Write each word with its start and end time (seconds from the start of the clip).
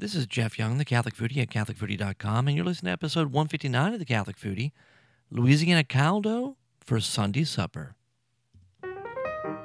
This 0.00 0.14
is 0.14 0.26
Jeff 0.26 0.58
Young, 0.58 0.78
the 0.78 0.86
Catholic 0.86 1.14
Foodie 1.14 1.42
at 1.42 1.50
CatholicFoodie.com, 1.50 2.48
and 2.48 2.56
you're 2.56 2.64
listening 2.64 2.88
to 2.88 2.92
episode 2.94 3.32
159 3.32 3.92
of 3.92 3.98
the 3.98 4.06
Catholic 4.06 4.38
Foodie 4.38 4.72
Louisiana 5.30 5.84
Caldo 5.84 6.56
for 6.80 7.00
Sunday 7.00 7.44
Supper. 7.44 7.96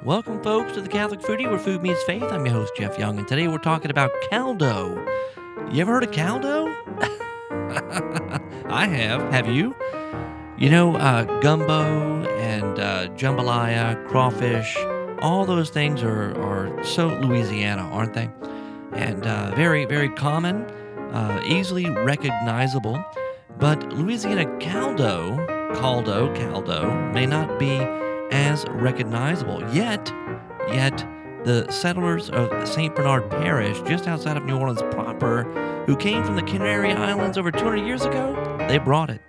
Welcome, 0.04 0.42
folks, 0.42 0.74
to 0.74 0.82
the 0.82 0.90
Catholic 0.90 1.20
Foodie 1.20 1.48
where 1.48 1.58
food 1.58 1.80
meets 1.80 2.02
faith. 2.02 2.22
I'm 2.24 2.44
your 2.44 2.54
host, 2.54 2.74
Jeff 2.76 2.98
Young, 2.98 3.18
and 3.18 3.26
today 3.26 3.48
we're 3.48 3.56
talking 3.56 3.90
about 3.90 4.10
caldo. 4.28 5.02
You 5.72 5.80
ever 5.80 5.92
heard 5.92 6.04
of 6.04 6.12
caldo? 6.12 6.66
I 8.68 8.86
have. 8.86 9.32
Have 9.32 9.48
you? 9.48 9.74
You 10.58 10.68
know, 10.68 10.96
uh, 10.96 11.24
gumbo 11.40 12.28
and 12.36 12.78
uh, 12.78 13.08
jambalaya, 13.14 14.06
crawfish, 14.06 14.76
all 15.22 15.46
those 15.46 15.70
things 15.70 16.02
are, 16.02 16.38
are 16.38 16.84
so 16.84 17.08
Louisiana, 17.20 17.84
aren't 17.84 18.12
they? 18.12 18.28
And 18.96 19.26
uh, 19.26 19.54
very, 19.54 19.84
very 19.84 20.08
common, 20.08 20.62
uh, 21.12 21.42
easily 21.46 21.88
recognizable. 21.90 23.02
But 23.58 23.92
Louisiana 23.92 24.44
caldo, 24.58 25.36
caldo, 25.74 26.34
caldo, 26.34 27.12
may 27.12 27.26
not 27.26 27.58
be 27.58 27.78
as 28.30 28.66
recognizable 28.68 29.62
yet. 29.72 30.12
Yet, 30.68 31.06
the 31.44 31.70
settlers 31.70 32.28
of 32.30 32.68
St. 32.68 32.94
Bernard 32.94 33.30
Parish, 33.30 33.80
just 33.82 34.08
outside 34.08 34.36
of 34.36 34.44
New 34.44 34.58
Orleans 34.58 34.82
proper, 34.90 35.44
who 35.86 35.96
came 35.96 36.24
from 36.24 36.34
the 36.34 36.42
Canary 36.42 36.92
Islands 36.92 37.38
over 37.38 37.52
200 37.52 37.86
years 37.86 38.04
ago, 38.04 38.56
they 38.68 38.78
brought 38.78 39.10
it. 39.10 39.20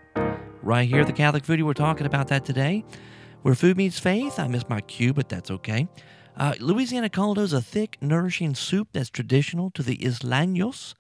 Right 0.64 0.90
here 0.90 1.06
the 1.06 1.14
Catholic 1.14 1.44
Foodie, 1.44 1.64
we're 1.64 1.74
talking 1.74 2.08
about 2.08 2.28
that 2.30 2.44
today. 2.44 2.84
Where 3.44 3.54
food 3.56 3.78
meets 3.78 4.00
faith, 4.00 4.40
I 4.40 4.48
missed 4.48 4.68
my 4.68 4.82
cue, 4.82 5.14
but 5.14 5.30
that's 5.30 5.52
okay. 5.52 5.88
Uh, 6.38 6.54
Louisiana 6.60 7.10
caldo 7.10 7.42
is 7.42 7.52
a 7.52 7.64
thick, 7.64 7.98
nourishing 8.00 8.54
soup 8.54 8.90
that's 8.94 9.10
traditional 9.10 9.72
to 9.72 9.82
the 9.82 9.98
Isleños. 9.98 10.94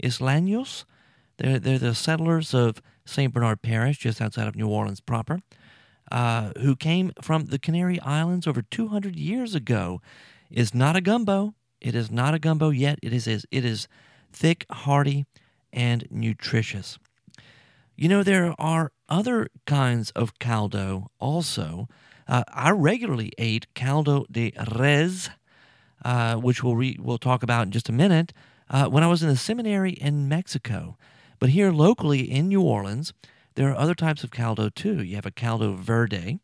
Isleños, 0.00 0.84
they're, 1.36 1.58
they're 1.58 1.80
the 1.80 1.96
settlers 1.96 2.54
of 2.54 2.80
St. 3.04 3.32
Bernard 3.34 3.60
Parish, 3.60 3.98
just 3.98 4.20
outside 4.20 4.46
of 4.46 4.54
New 4.54 4.68
Orleans 4.68 5.00
proper, 5.00 5.40
uh, 6.12 6.52
who 6.60 6.76
came 6.76 7.10
from 7.20 7.46
the 7.46 7.58
Canary 7.58 8.00
Islands 8.02 8.46
over 8.46 8.62
200 8.62 9.16
years 9.16 9.56
ago. 9.56 10.00
Is 10.48 10.72
not 10.72 10.94
a 10.94 11.00
gumbo. 11.00 11.54
It 11.80 11.96
is 11.96 12.12
not 12.12 12.34
a 12.34 12.38
gumbo 12.38 12.70
yet. 12.70 13.00
It 13.02 13.12
is, 13.12 13.26
it 13.26 13.46
is 13.50 13.88
thick, 14.32 14.64
hearty, 14.70 15.26
and 15.72 16.06
nutritious. 16.08 17.00
You 17.96 18.08
know, 18.08 18.22
there 18.22 18.54
are 18.60 18.92
other 19.08 19.48
kinds 19.66 20.12
of 20.12 20.38
caldo 20.38 21.10
also. 21.18 21.88
Uh, 22.26 22.44
I 22.48 22.70
regularly 22.70 23.32
ate 23.38 23.66
caldo 23.74 24.26
de 24.30 24.52
res, 24.74 25.30
uh, 26.04 26.36
which 26.36 26.62
we'll, 26.62 26.76
re- 26.76 26.98
we'll 27.00 27.18
talk 27.18 27.42
about 27.42 27.66
in 27.66 27.70
just 27.70 27.88
a 27.88 27.92
minute, 27.92 28.32
uh, 28.70 28.86
when 28.86 29.02
I 29.02 29.08
was 29.08 29.22
in 29.22 29.28
the 29.28 29.36
seminary 29.36 29.92
in 29.92 30.28
Mexico. 30.28 30.96
But 31.38 31.50
here 31.50 31.70
locally 31.70 32.30
in 32.30 32.48
New 32.48 32.62
Orleans, 32.62 33.12
there 33.54 33.68
are 33.68 33.76
other 33.76 33.94
types 33.94 34.24
of 34.24 34.30
caldo 34.30 34.68
too. 34.68 35.02
You 35.02 35.16
have 35.16 35.26
a 35.26 35.30
caldo 35.30 35.74
verde, 35.74 36.40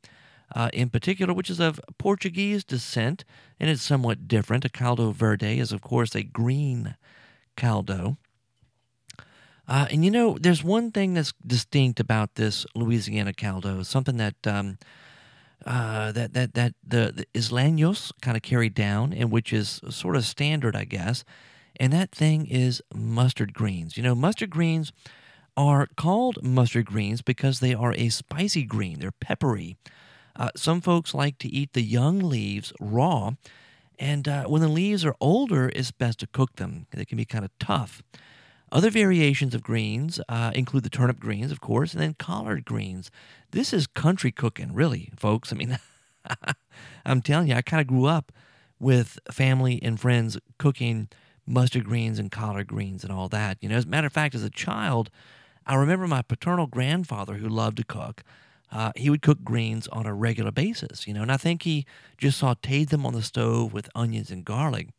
uh, 0.55 0.70
in 0.72 0.91
particular, 0.91 1.33
which 1.33 1.50
is 1.50 1.61
of 1.61 1.81
Portuguese 1.98 2.65
descent, 2.65 3.25
and 3.59 3.70
it's 3.70 3.83
somewhat 3.83 4.28
different. 4.28 4.65
A 4.65 4.69
caldo 4.69 5.11
verde 5.12 5.59
is, 5.59 5.72
of 5.72 5.81
course, 5.81 6.15
a 6.15 6.22
green 6.22 6.97
caldo. 7.56 8.17
Uh, 9.67 9.87
and 9.91 10.05
you 10.05 10.11
know, 10.11 10.37
there's 10.39 10.65
one 10.65 10.91
thing 10.91 11.15
that's 11.15 11.33
distinct 11.47 12.00
about 12.00 12.34
this 12.34 12.67
Louisiana 12.75 13.33
caldo, 13.33 13.84
something 13.84 14.17
that 14.17 14.34
um, 14.44 14.78
uh, 15.66 16.12
that 16.12 16.33
that 16.34 16.55
that 16.55 16.75
the, 16.86 17.27
the 17.34 18.12
kind 18.22 18.36
of 18.36 18.42
carried 18.42 18.75
down, 18.75 19.12
and 19.12 19.30
which 19.30 19.53
is 19.53 19.80
sort 19.91 20.16
of 20.16 20.25
standard, 20.25 20.77
I 20.77 20.84
guess. 20.84 21.25
And 21.78 21.92
that 21.92 22.12
thing 22.12 22.47
is 22.47 22.83
mustard 22.94 23.55
greens. 23.55 23.97
You 23.97 24.03
know, 24.03 24.14
mustard 24.14 24.50
greens 24.50 24.92
are 25.56 25.88
called 25.97 26.42
mustard 26.42 26.86
greens 26.86 27.22
because 27.22 27.61
they 27.61 27.75
are 27.75 27.94
a 27.97 28.08
spicy 28.11 28.64
green. 28.64 28.98
They're 28.98 29.12
peppery. 29.12 29.77
Uh, 30.36 30.50
some 30.56 30.81
folks 30.81 31.15
like 31.15 31.38
to 31.38 31.48
eat 31.48 31.72
the 31.72 31.82
young 31.82 32.19
leaves 32.19 32.72
raw, 32.81 33.32
and 33.98 34.27
uh, 34.28 34.44
when 34.44 34.62
the 34.62 34.69
leaves 34.69 35.04
are 35.04 35.16
older, 35.21 35.71
it's 35.75 35.91
best 35.91 36.21
to 36.21 36.27
cook 36.27 36.56
them. 36.56 36.87
They 36.92 37.04
can 37.04 37.16
be 37.16 37.25
kind 37.25 37.44
of 37.44 37.50
tough. 37.59 38.03
Other 38.72 38.91
variations 38.91 39.54
of 39.54 39.62
greens 39.62 40.20
uh, 40.28 40.53
include 40.54 40.84
the 40.84 40.91
turnip 40.91 41.19
greens, 41.19 41.50
of 41.50 41.60
course, 41.60 41.92
and 41.92 42.00
then 42.00 42.14
collard 42.14 42.64
greens. 42.64 43.10
This 43.50 43.72
is 43.72 43.86
country 43.86 44.31
cooking, 44.31 44.72
really, 44.72 45.10
folks. 45.16 45.53
I 45.53 45.56
mean, 45.56 45.78
I'm 47.04 47.20
telling 47.20 47.48
you, 47.48 47.54
I 47.54 47.62
kind 47.62 47.80
of 47.80 47.86
grew 47.88 48.06
up 48.06 48.32
with 48.78 49.19
family 49.30 49.80
and 49.82 49.98
friends 49.98 50.38
cooking 50.59 51.09
mustard 51.47 51.84
greens 51.84 52.19
and 52.19 52.30
collard 52.30 52.69
greens 52.69 53.03
and 53.03 53.12
all 53.12 53.28
that. 53.28 53.59
You 53.60 53.69
know, 53.69 53.76
as 53.76 53.84
a 53.84 53.88
matter 53.88 54.06
of 54.06 54.12
fact, 54.12 54.34
as 54.34 54.44
a 54.44 54.50
child, 54.50 55.10
I 55.66 55.75
remember 55.75 56.06
my 56.06 56.22
paternal 56.22 56.66
grandfather 56.66 57.34
who 57.34 57.48
loved 57.48 57.78
to 57.78 57.84
cook. 57.84 58.22
Uh, 58.72 58.92
he 58.94 59.10
would 59.10 59.20
cook 59.20 59.42
greens 59.42 59.88
on 59.88 60.06
a 60.06 60.14
regular 60.14 60.53
basis, 60.53 61.09
you 61.09 61.12
know, 61.12 61.22
and 61.22 61.32
I 61.32 61.36
think 61.36 61.62
he 61.62 61.84
just 62.19 62.41
sauteed 62.41 62.91
them 62.91 63.04
on 63.04 63.14
the 63.14 63.22
stove 63.22 63.72
with 63.72 63.91
onions 63.97 64.30
and 64.30 64.44
garlic. 64.44 64.91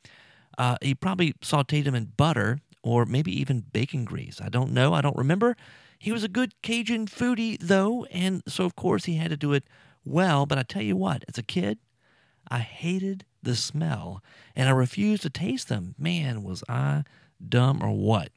Uh, 0.57 0.75
he 0.81 0.93
probably 0.93 1.33
sauteed 1.41 1.85
them 1.85 1.95
in 1.95 2.11
butter 2.17 2.59
or 2.83 3.05
maybe 3.05 3.31
even 3.39 3.65
bacon 3.71 4.05
grease. 4.05 4.39
I 4.41 4.49
don't 4.49 4.71
know. 4.71 4.93
I 4.93 5.01
don't 5.01 5.17
remember. 5.17 5.55
He 5.99 6.11
was 6.11 6.23
a 6.23 6.29
good 6.29 6.59
Cajun 6.61 7.07
foodie, 7.07 7.57
though, 7.59 8.05
and 8.05 8.41
so 8.47 8.65
of 8.65 8.75
course 8.75 9.05
he 9.05 9.15
had 9.15 9.29
to 9.29 9.37
do 9.37 9.53
it 9.53 9.65
well. 10.03 10.45
But 10.45 10.57
I 10.57 10.63
tell 10.63 10.81
you 10.81 10.95
what, 10.95 11.23
as 11.27 11.37
a 11.37 11.43
kid, 11.43 11.77
I 12.49 12.59
hated 12.59 13.25
the 13.43 13.55
smell 13.55 14.23
and 14.55 14.67
I 14.67 14.71
refused 14.71 15.23
to 15.23 15.29
taste 15.29 15.69
them. 15.69 15.95
Man, 15.97 16.43
was 16.43 16.63
I 16.67 17.03
dumb 17.47 17.83
or 17.83 17.91
what? 17.91 18.29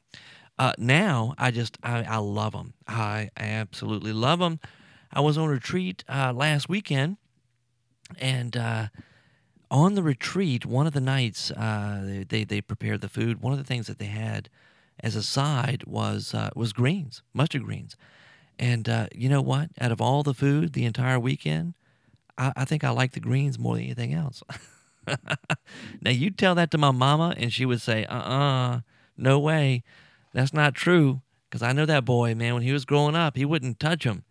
Uh, 0.57 0.73
now 0.77 1.33
I 1.37 1.51
just 1.51 1.77
I, 1.83 2.03
I 2.03 2.17
love 2.17 2.53
them. 2.53 2.73
I 2.87 3.29
absolutely 3.37 4.13
love 4.13 4.39
them. 4.39 4.59
I 5.11 5.21
was 5.21 5.37
on 5.37 5.49
retreat 5.49 6.03
uh, 6.07 6.33
last 6.33 6.69
weekend, 6.69 7.17
and 8.19 8.55
uh, 8.55 8.87
on 9.71 9.95
the 9.95 10.03
retreat, 10.03 10.65
one 10.65 10.87
of 10.87 10.93
the 10.93 11.01
nights 11.01 11.51
uh, 11.51 12.23
they 12.29 12.43
they 12.43 12.61
prepared 12.61 13.01
the 13.01 13.09
food. 13.09 13.41
One 13.41 13.53
of 13.53 13.59
the 13.59 13.65
things 13.65 13.87
that 13.87 13.99
they 13.99 14.05
had 14.05 14.49
as 14.99 15.15
a 15.15 15.23
side 15.23 15.83
was 15.85 16.33
uh, 16.33 16.49
was 16.55 16.73
greens, 16.73 17.21
mustard 17.33 17.63
greens, 17.63 17.95
and 18.59 18.87
uh, 18.89 19.07
you 19.13 19.29
know 19.29 19.41
what? 19.41 19.69
Out 19.79 19.91
of 19.91 20.01
all 20.01 20.23
the 20.23 20.33
food 20.33 20.73
the 20.73 20.85
entire 20.85 21.19
weekend, 21.19 21.73
I, 22.37 22.53
I 22.55 22.65
think 22.65 22.83
I 22.83 22.89
like 22.89 23.13
the 23.13 23.19
greens 23.19 23.57
more 23.57 23.75
than 23.75 23.85
anything 23.85 24.13
else. 24.13 24.43
now 26.01 26.11
you 26.11 26.31
tell 26.31 26.55
that 26.55 26.71
to 26.71 26.77
my 26.77 26.91
mama, 26.91 27.33
and 27.37 27.51
she 27.51 27.65
would 27.65 27.81
say, 27.81 28.05
"Uh 28.05 28.17
uh 28.17 28.79
no 29.17 29.39
way, 29.39 29.83
that's 30.33 30.53
not 30.53 30.75
true." 30.75 31.21
Because 31.49 31.63
I 31.63 31.71
know 31.71 31.85
that 31.85 32.05
boy, 32.05 32.35
man. 32.35 32.55
When 32.55 32.63
he 32.63 32.73
was 32.73 32.85
growing 32.85 33.15
up, 33.15 33.37
he 33.37 33.45
wouldn't 33.45 33.79
touch 33.79 34.03
them. 34.03 34.24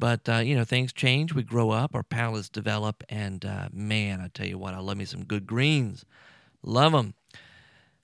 But, 0.00 0.28
uh, 0.28 0.38
you 0.38 0.56
know, 0.56 0.64
things 0.64 0.94
change. 0.94 1.34
We 1.34 1.42
grow 1.42 1.70
up, 1.70 1.94
our 1.94 2.02
palates 2.02 2.48
develop. 2.48 3.04
And 3.10 3.44
uh, 3.44 3.68
man, 3.70 4.20
I 4.20 4.28
tell 4.28 4.46
you 4.46 4.56
what, 4.56 4.72
I 4.72 4.78
love 4.78 4.96
me 4.96 5.04
some 5.04 5.24
good 5.24 5.46
greens. 5.46 6.06
Love 6.62 6.92
them. 6.92 7.14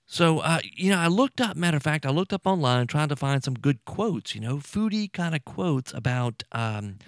So, 0.05 0.39
uh, 0.39 0.59
you 0.75 0.91
know, 0.91 0.99
I 0.99 1.07
looked 1.07 1.41
up, 1.41 1.57
matter 1.57 1.75
of 1.75 1.83
fact, 1.83 2.05
I 2.05 2.11
looked 2.11 2.31
up 2.31 2.45
online 2.45 2.85
trying 2.85 3.09
to 3.09 3.15
find 3.15 3.43
some 3.43 3.55
good 3.55 3.83
quotes, 3.83 4.35
you 4.35 4.39
know, 4.39 4.57
foodie 4.57 5.11
kind 5.11 5.35
of 5.35 5.43
quotes 5.43 5.91
about 5.91 6.43
um, 6.53 6.99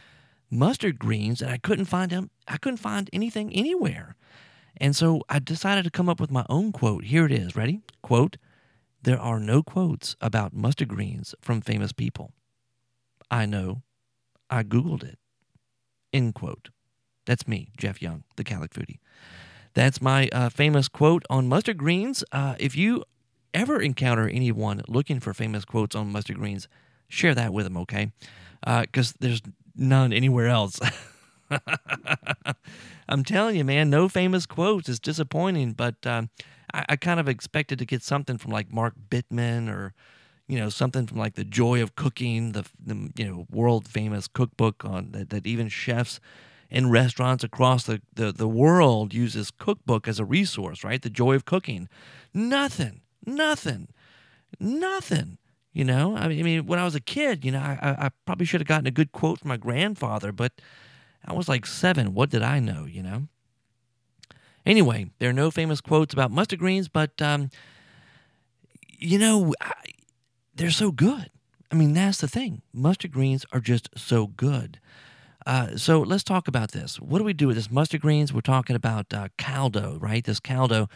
mustard 0.50 1.00
greens, 1.00 1.42
and 1.42 1.52
I 1.52 1.58
couldn't 1.58 1.86
find 1.86 2.12
them. 2.12 2.32
I 2.48 2.58
couldn't 2.58 2.78
find 2.78 3.10
anything 3.14 3.54
anywhere. 3.54 4.16
And 4.76 4.96
so 4.96 5.22
I 5.30 5.40
decided 5.40 5.84
to 5.86 5.92
come 5.92 6.10
up 6.10 6.20
with 6.20 6.32
my 6.32 6.46
own 6.50 6.72
quote. 6.72 7.06
Here 7.06 7.26
it 7.26 7.32
is. 7.32 7.56
Ready? 7.56 7.82
Quote 8.02 8.38
There 9.04 9.20
are 9.20 9.40
no 9.40 9.62
quotes 9.62 10.16
about 10.20 10.54
mustard 10.54 10.90
greens 10.90 11.36
from 11.42 11.62
famous 11.62 11.94
people. 11.94 12.34
I 13.30 13.46
know 13.46 13.84
I 14.50 14.64
Googled 14.64 15.04
it. 15.04 15.20
End 16.12 16.34
quote. 16.34 16.70
That's 17.26 17.48
me, 17.48 17.70
Jeff 17.78 18.02
Young, 18.02 18.24
the 18.38 18.44
Catholic 18.44 18.72
foodie. 18.72 19.00
That's 19.74 20.02
my 20.02 20.30
uh, 20.32 20.50
famous 20.50 20.88
quote 20.88 21.24
on 21.30 21.48
mustard 21.48 21.78
greens. 21.78 22.24
Uh, 22.32 22.56
if 22.60 22.76
you 22.76 23.04
ever 23.54 23.80
encounter 23.80 24.28
anyone 24.28 24.82
looking 24.88 25.20
for 25.20 25.34
famous 25.34 25.66
quotes 25.66 25.96
on 25.96 26.12
mustard 26.12 26.38
greens, 26.38 26.68
share 27.08 27.36
that 27.36 27.54
with 27.54 27.66
them, 27.66 27.78
okay? 27.78 28.12
Because 28.66 29.12
uh, 29.12 29.18
there's 29.20 29.42
none 29.76 30.12
anywhere 30.12 30.48
else. 30.48 30.80
I'm 33.10 33.24
telling 33.24 33.56
you, 33.56 33.64
man, 33.64 33.90
no 33.90 34.10
famous 34.10 34.46
quotes 34.46 34.90
is 34.90 35.00
disappointing, 35.00 35.74
but 35.74 35.96
um, 36.06 36.30
I, 36.74 36.86
I, 36.90 36.96
kind 36.96 37.20
of 37.20 37.28
expected 37.28 37.80
to 37.80 37.86
get 37.86 38.04
something 38.04 38.38
from 38.38 38.52
like 38.52 38.72
Mark 38.72 38.94
Bittman 39.10 39.70
or 39.70 39.94
you 40.50 40.58
know 40.58 40.68
something 40.68 41.06
from 41.06 41.20
like 41.20 41.36
the 41.36 41.46
joy 41.46 41.82
of 41.82 41.96
cooking 41.96 42.52
the, 42.52 42.66
the 42.84 43.12
you 43.16 43.26
know 43.26 43.46
world 43.52 43.88
famous 43.88 44.28
cookbook 44.28 44.84
on 44.84 45.12
that, 45.12 45.30
that 45.30 45.46
even 45.48 45.70
chefs 45.70 46.20
in 46.72 46.90
restaurants 46.90 47.44
across 47.44 47.86
the, 47.86 48.00
the, 48.14 48.32
the 48.32 48.48
world 48.48 49.12
use 49.14 49.34
this 49.34 49.50
cookbook 49.50 50.08
as 50.08 50.20
a 50.20 50.26
resource 50.26 50.84
right? 50.84 51.02
The 51.02 51.10
joy 51.10 51.36
of 51.36 51.46
cooking. 51.46 51.88
Nothing 52.34 53.02
nothing 53.26 53.88
nothing 54.60 55.38
you 55.72 55.86
know? 55.86 56.18
I 56.18 56.28
mean, 56.28 56.66
when 56.66 56.80
i 56.80 56.84
was 56.84 56.96
a 56.96 57.00
kid 57.00 57.46
you 57.46 57.52
know 57.52 57.60
I, 57.60 58.08
I 58.08 58.10
probably 58.26 58.48
should 58.48 58.62
have 58.62 58.68
gotten 58.68 58.88
a 58.88 58.92
good 58.92 59.12
quote 59.12 59.40
from 59.40 59.50
my 59.50 59.58
grandfather 59.58 60.32
but 60.32 60.54
i 61.24 61.32
was 61.32 61.48
like 61.48 61.66
seven. 61.68 62.16
What 62.16 62.32
did 62.32 62.42
i 62.42 62.60
know 62.60 62.86
you 62.86 63.04
know? 63.04 63.28
Anyway 64.66 65.12
there 65.20 65.30
are 65.30 65.34
no 65.34 65.52
famous 65.52 65.80
quotes 65.80 66.12
about 66.14 66.32
mustard 66.32 66.60
greens 66.60 66.88
but 66.88 67.22
um, 67.22 67.52
you 69.00 69.18
know, 69.18 69.54
I, 69.62 69.74
they're 70.60 70.72
so 70.72 70.92
good. 70.92 71.30
I 71.72 71.76
mean, 71.76 71.94
that's 71.94 72.20
the 72.20 72.28
thing. 72.28 72.62
Mustard 72.74 73.14
greens 73.14 73.46
are 73.54 73.62
just 73.62 73.90
so 73.98 74.28
good. 74.28 74.80
Uh, 75.46 75.78
so 75.78 76.02
let's 76.02 76.24
talk 76.24 76.50
about 76.50 76.74
this. 76.74 77.00
What 77.00 77.20
do 77.20 77.24
we 77.24 77.34
do 77.34 77.48
with 77.48 77.56
this 77.56 77.72
mustard 77.72 78.02
greens? 78.02 78.34
We're 78.34 78.42
talking 78.42 78.76
about 78.76 79.14
uh, 79.14 79.30
caldo, 79.38 79.98
right? 80.00 80.24
This 80.24 80.42
caldo, 80.42 80.90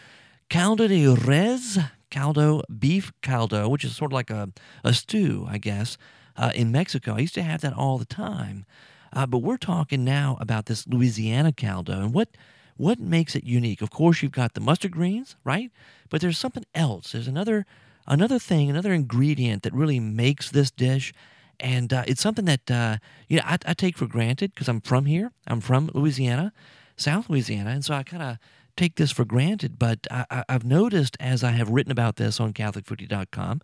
caldo 0.50 0.88
de 0.88 1.07
res, 1.07 1.80
caldo, 2.12 2.62
beef 2.77 3.13
caldo, 3.21 3.69
which 3.69 3.86
is 3.86 3.95
sort 3.95 4.12
of 4.12 4.13
like 4.13 4.30
a, 4.30 4.50
a 4.83 4.94
stew, 4.94 5.48
I 5.50 5.60
guess, 5.60 5.98
uh, 6.36 6.51
in 6.54 6.71
Mexico. 6.71 7.15
I 7.15 7.19
used 7.19 7.36
to 7.36 7.44
have 7.44 7.62
that 7.62 7.74
all 7.74 7.98
the 7.98 8.06
time. 8.06 8.65
Uh, 9.13 9.25
but 9.25 9.39
we're 9.39 9.57
talking 9.57 10.04
now 10.04 10.38
about 10.42 10.65
this 10.65 10.86
Louisiana 10.88 11.54
caldo 11.54 12.01
and 12.01 12.13
what 12.13 12.30
what 12.75 13.00
makes 13.00 13.36
it 13.36 13.44
unique. 13.44 13.81
Of 13.83 13.92
course, 13.92 14.24
you've 14.24 14.31
got 14.31 14.56
the 14.56 14.60
mustard 14.60 14.92
greens, 14.92 15.36
right? 15.44 15.71
But 16.10 16.21
there's 16.21 16.39
something 16.39 16.65
else. 16.74 17.12
There's 17.12 17.27
another 17.27 17.68
another 18.08 18.40
thing, 18.40 18.70
another 18.70 18.94
ingredient 18.94 19.64
that 19.64 19.74
really 19.74 20.00
makes 20.00 20.50
this 20.50 20.72
dish 20.72 21.14
and 21.60 21.94
uh, 21.94 22.04
it's 22.08 22.22
something 22.22 22.46
that 22.46 22.70
uh, 22.70 22.98
you 23.28 23.38
know 23.38 23.44
I, 23.46 23.58
I 23.66 23.74
take 23.74 23.98
for 23.98 24.08
granted 24.08 24.54
because 24.54 24.68
I'm 24.68 24.82
from 24.82 25.06
here. 25.06 25.32
I'm 25.48 25.62
from 25.62 25.90
Louisiana, 25.94 26.54
South 26.98 27.30
Louisiana, 27.30 27.72
and 27.72 27.86
so 27.86 27.94
I 27.94 28.04
kind 28.04 28.24
of 28.24 28.38
take 28.76 28.96
this 28.96 29.12
for 29.12 29.26
granted. 29.26 29.80
But 29.80 30.08
I, 30.12 30.44
have 30.50 30.66
noticed 30.66 31.16
as 31.20 31.44
I 31.44 31.52
have 31.52 31.70
written 31.70 31.92
about 31.92 32.18
this 32.18 32.40
on 32.40 32.54
CatholicFoodie.com, 32.54 33.62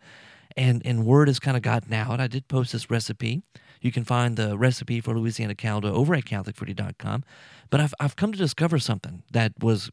and 0.55 0.81
and 0.85 1.05
word 1.05 1.27
has 1.27 1.39
kind 1.39 1.57
of 1.57 1.63
gotten 1.63 1.93
out. 1.93 2.19
I 2.19 2.27
did 2.27 2.47
post 2.47 2.71
this 2.71 2.89
recipe. 2.89 3.41
You 3.81 3.91
can 3.91 4.03
find 4.03 4.35
the 4.35 4.57
recipe 4.57 4.99
for 5.01 5.17
Louisiana 5.17 5.55
caldo 5.55 5.93
over 5.93 6.13
at 6.13 6.25
CatholicFoodie.com. 6.25 7.23
But 7.69 7.81
I've 7.81 7.93
I've 7.99 8.15
come 8.15 8.31
to 8.31 8.37
discover 8.37 8.79
something 8.79 9.23
that 9.31 9.53
was 9.59 9.91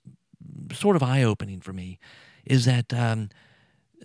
sort 0.73 0.97
of 0.97 1.03
eye 1.03 1.23
opening 1.23 1.61
for 1.61 1.73
me, 1.73 1.99
is 2.45 2.67
that 2.67 2.93
um, 2.93 3.31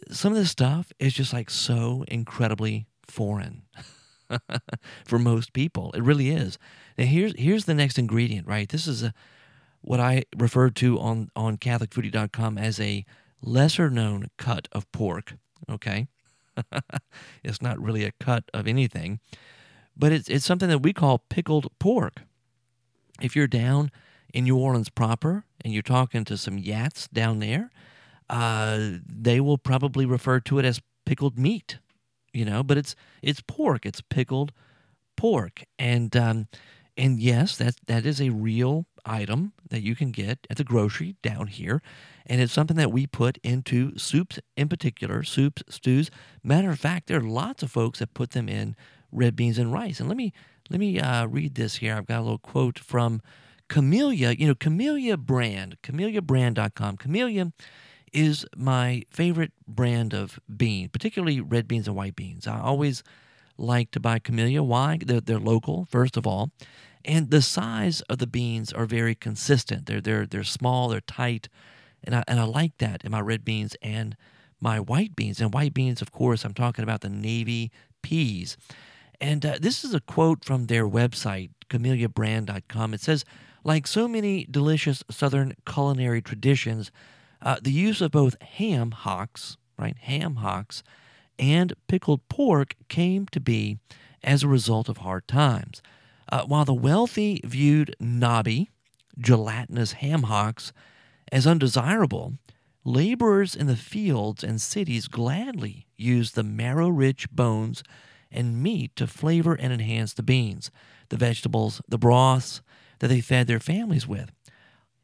some 0.09 0.33
of 0.33 0.37
this 0.37 0.51
stuff 0.51 0.91
is 0.99 1.13
just 1.13 1.33
like 1.33 1.49
so 1.49 2.05
incredibly 2.07 2.87
foreign 3.03 3.63
for 5.05 5.19
most 5.19 5.53
people. 5.53 5.91
It 5.93 6.03
really 6.03 6.29
is. 6.29 6.57
Now 6.97 7.05
here's 7.05 7.33
here's 7.37 7.65
the 7.65 7.73
next 7.73 7.97
ingredient, 7.97 8.47
right? 8.47 8.69
This 8.69 8.87
is 8.87 9.03
a, 9.03 9.13
what 9.81 9.99
I 9.99 10.23
referred 10.37 10.75
to 10.77 10.99
on 10.99 11.29
on 11.35 11.57
CatholicFoodie.com 11.57 12.57
as 12.57 12.79
a 12.79 13.05
lesser 13.41 13.89
known 13.89 14.27
cut 14.37 14.67
of 14.71 14.91
pork. 14.91 15.35
Okay, 15.69 16.07
it's 17.43 17.61
not 17.61 17.79
really 17.79 18.03
a 18.03 18.11
cut 18.19 18.45
of 18.53 18.67
anything, 18.67 19.19
but 19.95 20.11
it's 20.11 20.29
it's 20.29 20.45
something 20.45 20.69
that 20.69 20.79
we 20.79 20.93
call 20.93 21.19
pickled 21.29 21.67
pork. 21.79 22.21
If 23.21 23.35
you're 23.35 23.47
down 23.47 23.91
in 24.33 24.45
New 24.45 24.57
Orleans 24.57 24.89
proper 24.89 25.45
and 25.63 25.73
you're 25.73 25.83
talking 25.83 26.23
to 26.25 26.37
some 26.37 26.57
Yats 26.57 27.09
down 27.11 27.39
there, 27.39 27.69
uh, 28.31 28.97
they 29.05 29.39
will 29.39 29.59
probably 29.59 30.07
refer 30.07 30.39
to 30.39 30.57
it 30.57 30.65
as 30.65 30.81
pickled 31.05 31.37
meat 31.37 31.77
you 32.33 32.45
know, 32.45 32.63
but 32.63 32.77
it's 32.77 32.95
it's 33.21 33.41
pork. 33.41 33.85
It's 33.85 34.01
pickled 34.01 34.51
pork, 35.17 35.63
and 35.77 36.15
um, 36.15 36.47
and 36.97 37.19
yes, 37.19 37.57
that 37.57 37.75
that 37.87 38.05
is 38.05 38.21
a 38.21 38.29
real 38.29 38.85
item 39.05 39.53
that 39.69 39.81
you 39.81 39.95
can 39.95 40.11
get 40.11 40.47
at 40.49 40.57
the 40.57 40.63
grocery 40.63 41.15
down 41.21 41.47
here, 41.47 41.81
and 42.25 42.41
it's 42.41 42.53
something 42.53 42.77
that 42.77 42.91
we 42.91 43.05
put 43.05 43.37
into 43.43 43.97
soups 43.97 44.39
in 44.55 44.69
particular, 44.69 45.23
soups, 45.23 45.63
stews. 45.69 46.09
Matter 46.43 46.71
of 46.71 46.79
fact, 46.79 47.07
there 47.07 47.17
are 47.17 47.21
lots 47.21 47.63
of 47.63 47.71
folks 47.71 47.99
that 47.99 48.13
put 48.13 48.31
them 48.31 48.47
in 48.47 48.75
red 49.11 49.35
beans 49.35 49.57
and 49.57 49.73
rice. 49.73 49.99
And 49.99 50.07
let 50.07 50.17
me 50.17 50.31
let 50.69 50.79
me 50.79 50.99
uh, 50.99 51.27
read 51.27 51.55
this 51.55 51.77
here. 51.77 51.95
I've 51.95 52.07
got 52.07 52.19
a 52.19 52.23
little 52.23 52.37
quote 52.37 52.79
from 52.79 53.21
Camellia. 53.67 54.31
You 54.31 54.47
know, 54.47 54.55
Camellia 54.55 55.17
Brand, 55.17 55.77
CamelliaBrand.com. 55.83 56.97
Camellia 56.97 57.51
is 58.13 58.45
my 58.55 59.03
favorite 59.09 59.53
brand 59.67 60.13
of 60.13 60.39
bean, 60.55 60.89
particularly 60.89 61.39
red 61.39 61.67
beans 61.67 61.87
and 61.87 61.95
white 61.95 62.15
beans. 62.15 62.47
I 62.47 62.59
always 62.59 63.03
like 63.57 63.91
to 63.91 63.99
buy 63.99 64.19
Camellia. 64.19 64.63
Why? 64.63 64.99
They're, 65.03 65.21
they're 65.21 65.39
local, 65.39 65.85
first 65.89 66.17
of 66.17 66.27
all. 66.27 66.51
And 67.03 67.31
the 67.31 67.41
size 67.41 68.01
of 68.01 68.19
the 68.19 68.27
beans 68.27 68.71
are 68.71 68.85
very 68.85 69.15
consistent. 69.15 69.85
They're, 69.85 70.01
they're, 70.01 70.25
they're 70.25 70.43
small, 70.43 70.89
they're 70.89 71.01
tight. 71.01 71.49
And 72.03 72.15
I, 72.15 72.23
and 72.27 72.39
I 72.39 72.43
like 72.43 72.77
that 72.77 73.03
in 73.03 73.11
my 73.11 73.21
red 73.21 73.43
beans 73.43 73.75
and 73.81 74.15
my 74.59 74.79
white 74.79 75.15
beans. 75.15 75.41
And 75.41 75.53
white 75.53 75.73
beans, 75.73 76.01
of 76.01 76.11
course, 76.11 76.43
I'm 76.45 76.53
talking 76.53 76.83
about 76.83 77.01
the 77.01 77.09
navy 77.09 77.71
peas. 78.01 78.57
And 79.19 79.45
uh, 79.45 79.57
this 79.59 79.83
is 79.83 79.93
a 79.93 79.99
quote 79.99 80.43
from 80.43 80.65
their 80.65 80.87
website, 80.87 81.51
CamelliaBrand.com. 81.69 82.93
It 82.93 83.01
says, 83.01 83.23
like 83.63 83.85
so 83.85 84.07
many 84.07 84.45
delicious 84.49 85.03
Southern 85.09 85.53
culinary 85.65 86.21
traditions, 86.21 86.91
uh, 87.41 87.57
the 87.61 87.71
use 87.71 88.01
of 88.01 88.11
both 88.11 88.41
ham 88.41 88.91
hocks, 88.91 89.57
right, 89.77 89.97
ham 89.97 90.37
hocks, 90.37 90.83
and 91.39 91.73
pickled 91.87 92.27
pork 92.29 92.75
came 92.87 93.25
to 93.27 93.39
be 93.39 93.77
as 94.23 94.43
a 94.43 94.47
result 94.47 94.87
of 94.87 94.97
hard 94.97 95.27
times. 95.27 95.81
Uh, 96.31 96.43
while 96.43 96.65
the 96.65 96.73
wealthy 96.73 97.41
viewed 97.43 97.95
knobby, 97.99 98.69
gelatinous 99.19 99.93
ham 99.93 100.23
hocks 100.23 100.71
as 101.31 101.47
undesirable, 101.47 102.33
laborers 102.83 103.55
in 103.55 103.67
the 103.67 103.75
fields 103.75 104.43
and 104.43 104.61
cities 104.61 105.07
gladly 105.07 105.87
used 105.97 106.35
the 106.35 106.43
marrow 106.43 106.89
rich 106.89 107.29
bones 107.31 107.83
and 108.31 108.61
meat 108.61 108.95
to 108.95 109.07
flavor 109.07 109.55
and 109.55 109.73
enhance 109.73 110.13
the 110.13 110.23
beans, 110.23 110.71
the 111.09 111.17
vegetables, 111.17 111.81
the 111.87 111.97
broths 111.97 112.61
that 112.99 113.07
they 113.07 113.21
fed 113.21 113.47
their 113.47 113.59
families 113.59 114.07
with. 114.07 114.31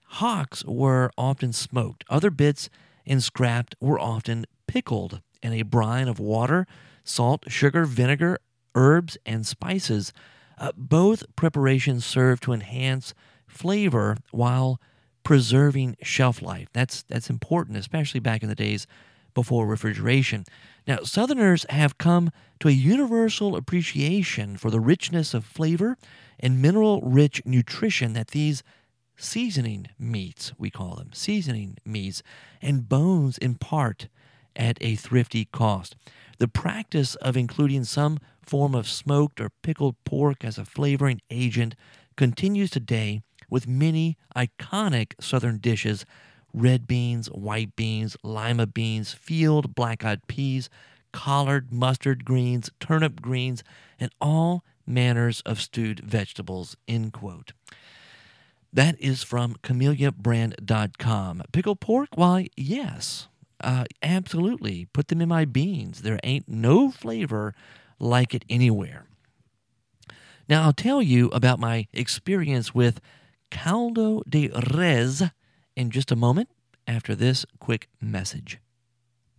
Hocks 0.07 0.63
were 0.65 1.11
often 1.17 1.53
smoked. 1.53 2.03
Other 2.09 2.29
bits 2.29 2.69
and 3.05 3.23
scrapped 3.23 3.75
were 3.79 3.99
often 3.99 4.45
pickled 4.67 5.21
in 5.41 5.53
a 5.53 5.63
brine 5.63 6.07
of 6.07 6.19
water, 6.19 6.65
salt, 7.03 7.45
sugar, 7.47 7.85
vinegar, 7.85 8.39
herbs, 8.75 9.17
and 9.25 9.45
spices. 9.45 10.13
Uh, 10.57 10.71
both 10.75 11.23
preparations 11.35 12.05
serve 12.05 12.39
to 12.41 12.53
enhance 12.53 13.13
flavor 13.47 14.17
while 14.31 14.79
preserving 15.23 15.97
shelf 16.01 16.41
life. 16.41 16.67
That's 16.73 17.03
that's 17.03 17.29
important, 17.29 17.77
especially 17.77 18.19
back 18.19 18.43
in 18.43 18.49
the 18.49 18.55
days 18.55 18.87
before 19.33 19.67
refrigeration. 19.67 20.45
Now, 20.87 20.99
Southerners 21.03 21.65
have 21.69 21.97
come 21.97 22.31
to 22.59 22.69
a 22.69 22.71
universal 22.71 23.55
appreciation 23.55 24.57
for 24.57 24.71
the 24.71 24.79
richness 24.79 25.33
of 25.33 25.45
flavor 25.45 25.97
and 26.39 26.61
mineral 26.61 27.01
rich 27.01 27.41
nutrition 27.45 28.13
that 28.13 28.29
these 28.29 28.63
seasoning 29.17 29.87
meats, 29.99 30.53
we 30.57 30.69
call 30.69 30.95
them 30.95 31.11
seasoning 31.13 31.77
meats, 31.83 32.23
and 32.61 32.87
bones 32.87 33.37
in 33.37 33.55
part 33.55 34.07
at 34.55 34.77
a 34.81 34.95
thrifty 34.95 35.45
cost. 35.45 35.95
The 36.37 36.47
practice 36.47 37.15
of 37.15 37.35
including 37.35 37.83
some 37.83 38.19
form 38.41 38.75
of 38.75 38.87
smoked 38.87 39.41
or 39.41 39.49
pickled 39.61 39.95
pork 40.03 40.45
as 40.45 40.57
a 40.57 40.65
flavoring 40.65 41.21
agent 41.29 41.75
continues 42.15 42.69
today 42.69 43.21
with 43.49 43.67
many 43.67 44.17
iconic 44.35 45.13
southern 45.19 45.57
dishes 45.57 46.05
red 46.53 46.87
beans, 46.87 47.27
white 47.27 47.75
beans, 47.75 48.17
lima 48.23 48.65
beans, 48.65 49.13
field 49.13 49.75
black 49.75 50.03
eyed 50.03 50.25
peas, 50.27 50.69
collard, 51.11 51.71
mustard 51.71 52.25
greens, 52.25 52.69
turnip 52.79 53.21
greens, 53.21 53.63
and 53.99 54.11
all 54.19 54.63
manners 54.85 55.41
of 55.45 55.61
stewed 55.61 55.99
vegetables. 55.99 56.75
End 56.87 57.13
quote. 57.13 57.51
That 58.77 59.01
is 59.01 59.23
from 59.23 59.55
CamelliaBrand.com. 59.63 61.41
Pickled 61.51 61.79
pork? 61.79 62.09
Why, 62.13 62.49
yes, 62.55 63.27
uh, 63.59 63.85
absolutely. 64.03 64.85
Put 64.93 65.07
them 65.07 65.19
in 65.19 65.29
my 65.29 65.45
beans. 65.45 66.03
There 66.03 66.19
ain't 66.23 66.47
no 66.47 66.91
flavor 66.91 67.55
like 67.97 68.35
it 68.35 68.45
anywhere. 68.47 69.07
Now, 70.47 70.61
I'll 70.61 70.73
tell 70.73 71.01
you 71.01 71.29
about 71.29 71.57
my 71.57 71.87
experience 71.91 72.75
with 72.75 73.01
caldo 73.49 74.21
de 74.29 74.51
res 74.71 75.23
in 75.75 75.89
just 75.89 76.11
a 76.11 76.15
moment 76.15 76.49
after 76.85 77.15
this 77.15 77.47
quick 77.59 77.89
message. 77.99 78.59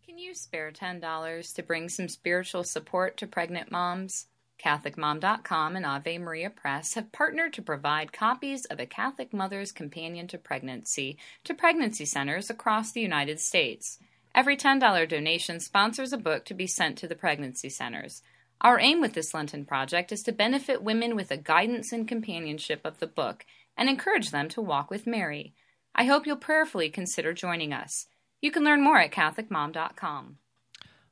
Can 0.04 0.18
you 0.18 0.34
spare 0.34 0.72
$10 0.72 1.54
to 1.54 1.62
bring 1.62 1.88
some 1.88 2.08
spiritual 2.08 2.64
support 2.64 3.16
to 3.18 3.28
pregnant 3.28 3.70
moms? 3.70 4.26
CatholicMom.com 4.64 5.76
and 5.76 5.86
Ave 5.86 6.18
Maria 6.18 6.50
Press 6.50 6.94
have 6.94 7.12
partnered 7.12 7.52
to 7.52 7.62
provide 7.62 8.12
copies 8.12 8.64
of 8.64 8.80
A 8.80 8.86
Catholic 8.86 9.32
Mother's 9.32 9.72
Companion 9.72 10.26
to 10.28 10.38
Pregnancy 10.38 11.16
to 11.44 11.54
pregnancy 11.54 12.04
centers 12.04 12.50
across 12.50 12.92
the 12.92 13.00
United 13.00 13.40
States. 13.40 13.98
Every 14.34 14.56
$10 14.56 15.08
donation 15.08 15.60
sponsors 15.60 16.12
a 16.12 16.18
book 16.18 16.44
to 16.46 16.54
be 16.54 16.66
sent 16.66 16.98
to 16.98 17.08
the 17.08 17.14
pregnancy 17.14 17.68
centers. 17.68 18.22
Our 18.60 18.80
aim 18.80 19.00
with 19.00 19.14
this 19.14 19.32
Lenten 19.32 19.64
project 19.64 20.10
is 20.10 20.22
to 20.24 20.32
benefit 20.32 20.82
women 20.82 21.14
with 21.14 21.28
the 21.28 21.36
guidance 21.36 21.92
and 21.92 22.08
companionship 22.08 22.80
of 22.84 22.98
the 22.98 23.06
book 23.06 23.46
and 23.76 23.88
encourage 23.88 24.30
them 24.30 24.48
to 24.50 24.60
walk 24.60 24.90
with 24.90 25.06
Mary. 25.06 25.54
I 25.94 26.04
hope 26.04 26.26
you'll 26.26 26.36
prayerfully 26.36 26.90
consider 26.90 27.32
joining 27.32 27.72
us. 27.72 28.06
You 28.40 28.50
can 28.50 28.64
learn 28.64 28.82
more 28.82 28.98
at 28.98 29.12
CatholicMom.com 29.12 30.38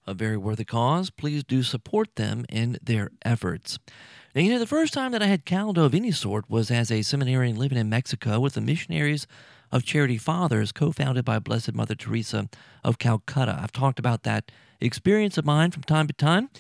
a 0.07 0.15
very 0.15 0.37
worthy 0.37 0.65
cause, 0.65 1.11
please 1.11 1.43
do 1.43 1.63
support 1.63 2.15
them 2.17 2.45
in 2.49 2.79
their 2.83 3.11
efforts. 3.25 3.79
Now, 4.35 4.43
you 4.43 4.51
know, 4.51 4.59
the 4.59 4.67
first 4.67 4.93
time 4.93 5.13
that 5.13 5.23
I 5.23 5.27
had 5.27 5.47
caldo 5.47 5.85
of 5.85 5.95
any 5.95 6.13
sort 6.13 6.49
was 6.51 6.71
as 6.71 6.91
a 6.91 7.03
seminarian 7.03 7.57
living 7.57 7.79
in 7.79 7.89
Mexico 7.89 8.39
with 8.39 8.55
the 8.55 8.61
Missionaries 8.61 9.27
of 9.73 9.85
Charity 9.85 10.19
Fathers, 10.19 10.73
co 10.73 10.93
founded 10.93 11.25
by 11.25 11.39
Blessed 11.39 11.75
Mother 11.75 11.95
Teresa 11.95 12.49
of 12.85 12.99
Calcutta. 12.99 13.59
I've 13.61 13.73
talked 13.73 13.99
about 13.99 14.23
that 14.25 14.53
experience 14.81 15.39
of 15.39 15.45
mine 15.45 15.71
from 15.71 15.83
time 15.83 16.07
to 16.07 16.13
time. 16.13 16.51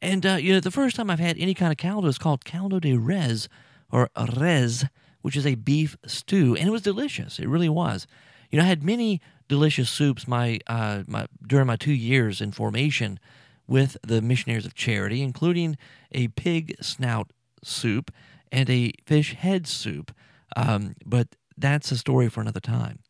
And, 0.00 0.24
uh, 0.24 0.34
you 0.34 0.52
know, 0.52 0.60
the 0.60 0.70
first 0.70 0.96
time 0.96 1.10
I've 1.10 1.18
had 1.18 1.38
any 1.38 1.54
kind 1.54 1.72
of 1.72 1.78
caldo 1.78 2.08
is 2.08 2.18
called 2.18 2.44
caldo 2.44 2.78
de 2.78 2.96
res 2.96 3.48
or 3.90 4.08
res, 4.36 4.84
which 5.22 5.36
is 5.36 5.46
a 5.46 5.54
beef 5.54 5.96
stew. 6.06 6.54
And 6.56 6.68
it 6.68 6.72
was 6.72 6.82
delicious. 6.82 7.38
It 7.38 7.48
really 7.48 7.68
was. 7.68 8.06
You 8.50 8.58
know, 8.58 8.64
I 8.64 8.68
had 8.68 8.84
many 8.84 9.20
delicious 9.48 9.90
soups 9.90 10.26
my, 10.26 10.58
uh, 10.66 11.02
my 11.06 11.26
during 11.46 11.66
my 11.66 11.76
two 11.76 11.92
years 11.92 12.40
in 12.40 12.52
formation 12.52 13.18
with 13.66 13.96
the 14.02 14.20
Missionaries 14.20 14.66
of 14.66 14.74
Charity, 14.74 15.22
including 15.22 15.76
a 16.12 16.28
pig 16.28 16.76
snout 16.80 17.30
soup 17.62 18.10
and 18.52 18.68
a 18.68 18.92
fish 19.06 19.34
head 19.34 19.66
soup. 19.66 20.14
Um, 20.56 20.94
but 21.04 21.28
that's 21.56 21.90
a 21.90 21.96
story 21.96 22.28
for 22.28 22.40
another 22.40 22.60
time. 22.60 23.00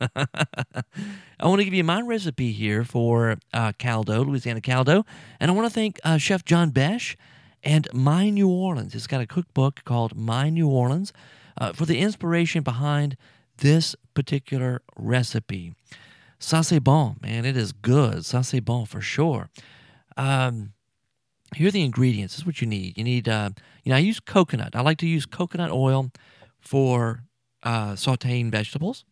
I 0.16 1.46
want 1.46 1.60
to 1.60 1.64
give 1.64 1.74
you 1.74 1.84
my 1.84 2.00
recipe 2.00 2.52
here 2.52 2.84
for 2.84 3.36
uh, 3.52 3.72
caldo, 3.78 4.24
Louisiana 4.24 4.60
caldo, 4.60 5.04
and 5.38 5.50
I 5.50 5.54
want 5.54 5.66
to 5.66 5.74
thank 5.74 6.00
uh, 6.02 6.18
Chef 6.18 6.44
John 6.44 6.70
Besh 6.70 7.16
and 7.62 7.86
My 7.92 8.30
New 8.30 8.48
Orleans. 8.48 8.94
It's 8.94 9.06
got 9.06 9.20
a 9.20 9.26
cookbook 9.26 9.84
called 9.84 10.16
My 10.16 10.50
New 10.50 10.68
Orleans 10.68 11.12
uh, 11.58 11.72
for 11.72 11.86
the 11.86 11.98
inspiration 11.98 12.62
behind 12.62 13.16
this 13.62 13.96
particular 14.14 14.82
recipe. 14.96 15.74
C'est 16.38 16.80
bon, 16.80 17.16
man. 17.22 17.44
It 17.44 17.56
is 17.56 17.72
good. 17.72 18.24
C'est 18.24 18.64
bon 18.64 18.84
for 18.84 19.00
sure. 19.00 19.48
Um, 20.16 20.72
here 21.54 21.68
are 21.68 21.70
the 21.70 21.84
ingredients. 21.84 22.34
This 22.34 22.40
is 22.40 22.46
what 22.46 22.60
you 22.60 22.66
need. 22.66 22.98
You 22.98 23.04
need, 23.04 23.28
uh, 23.28 23.50
you 23.84 23.90
know, 23.90 23.96
I 23.96 24.00
use 24.00 24.20
coconut. 24.20 24.74
I 24.74 24.80
like 24.80 24.98
to 24.98 25.06
use 25.06 25.24
coconut 25.26 25.70
oil 25.70 26.10
for 26.60 27.22
uh, 27.62 27.92
sauteing 27.92 28.50
vegetables. 28.50 29.04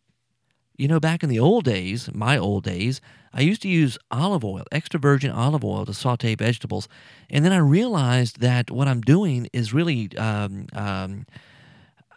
You 0.77 0.87
know, 0.87 0.99
back 0.99 1.23
in 1.23 1.29
the 1.29 1.39
old 1.39 1.63
days, 1.63 2.09
my 2.13 2.37
old 2.37 2.63
days, 2.63 3.01
I 3.33 3.41
used 3.41 3.61
to 3.61 3.69
use 3.69 3.97
olive 4.09 4.43
oil, 4.43 4.65
extra 4.71 4.99
virgin 4.99 5.31
olive 5.31 5.63
oil 5.63 5.85
to 5.85 5.93
saute 5.93 6.35
vegetables. 6.35 6.89
And 7.29 7.45
then 7.45 7.53
I 7.53 7.57
realized 7.57 8.41
that 8.41 8.69
what 8.71 8.87
I'm 8.87 9.01
doing 9.01 9.47
is 9.53 9.73
really 9.73 10.09
um, 10.17 10.67
um, 10.73 11.25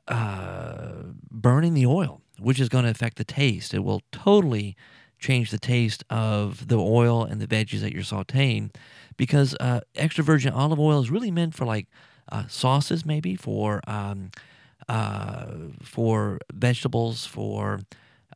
uh, 0.09 0.93
burning 1.31 1.75
the 1.75 1.87
oil, 1.87 2.21
which 2.39 2.61
is 2.61 2.69
going 2.69 2.85
to 2.85 2.91
affect 2.91 3.17
the 3.17 3.25
taste. 3.25 3.75
It 3.75 3.85
will 3.85 4.03
totally 4.13 4.77
change 5.19 5.51
the 5.51 5.59
taste 5.59 6.05
of 6.11 6.69
the 6.69 6.79
oil 6.79 7.25
and 7.25 7.41
the 7.41 7.47
veggies 7.47 7.81
that 7.81 7.93
you're 7.93 8.03
sauteing 8.03 8.75
because 9.17 9.55
uh, 9.61 9.81
extra 9.95 10.25
virgin 10.25 10.53
olive 10.53 10.81
oil 10.81 11.01
is 11.01 11.11
really 11.11 11.31
meant 11.31 11.55
for 11.55 11.65
like 11.65 11.87
uh, 12.31 12.47
sauces, 12.49 13.05
maybe 13.05 13.37
for 13.37 13.81
um, 13.87 14.31
uh, 14.89 15.47
for 15.83 16.39
vegetables, 16.53 17.25
for 17.25 17.81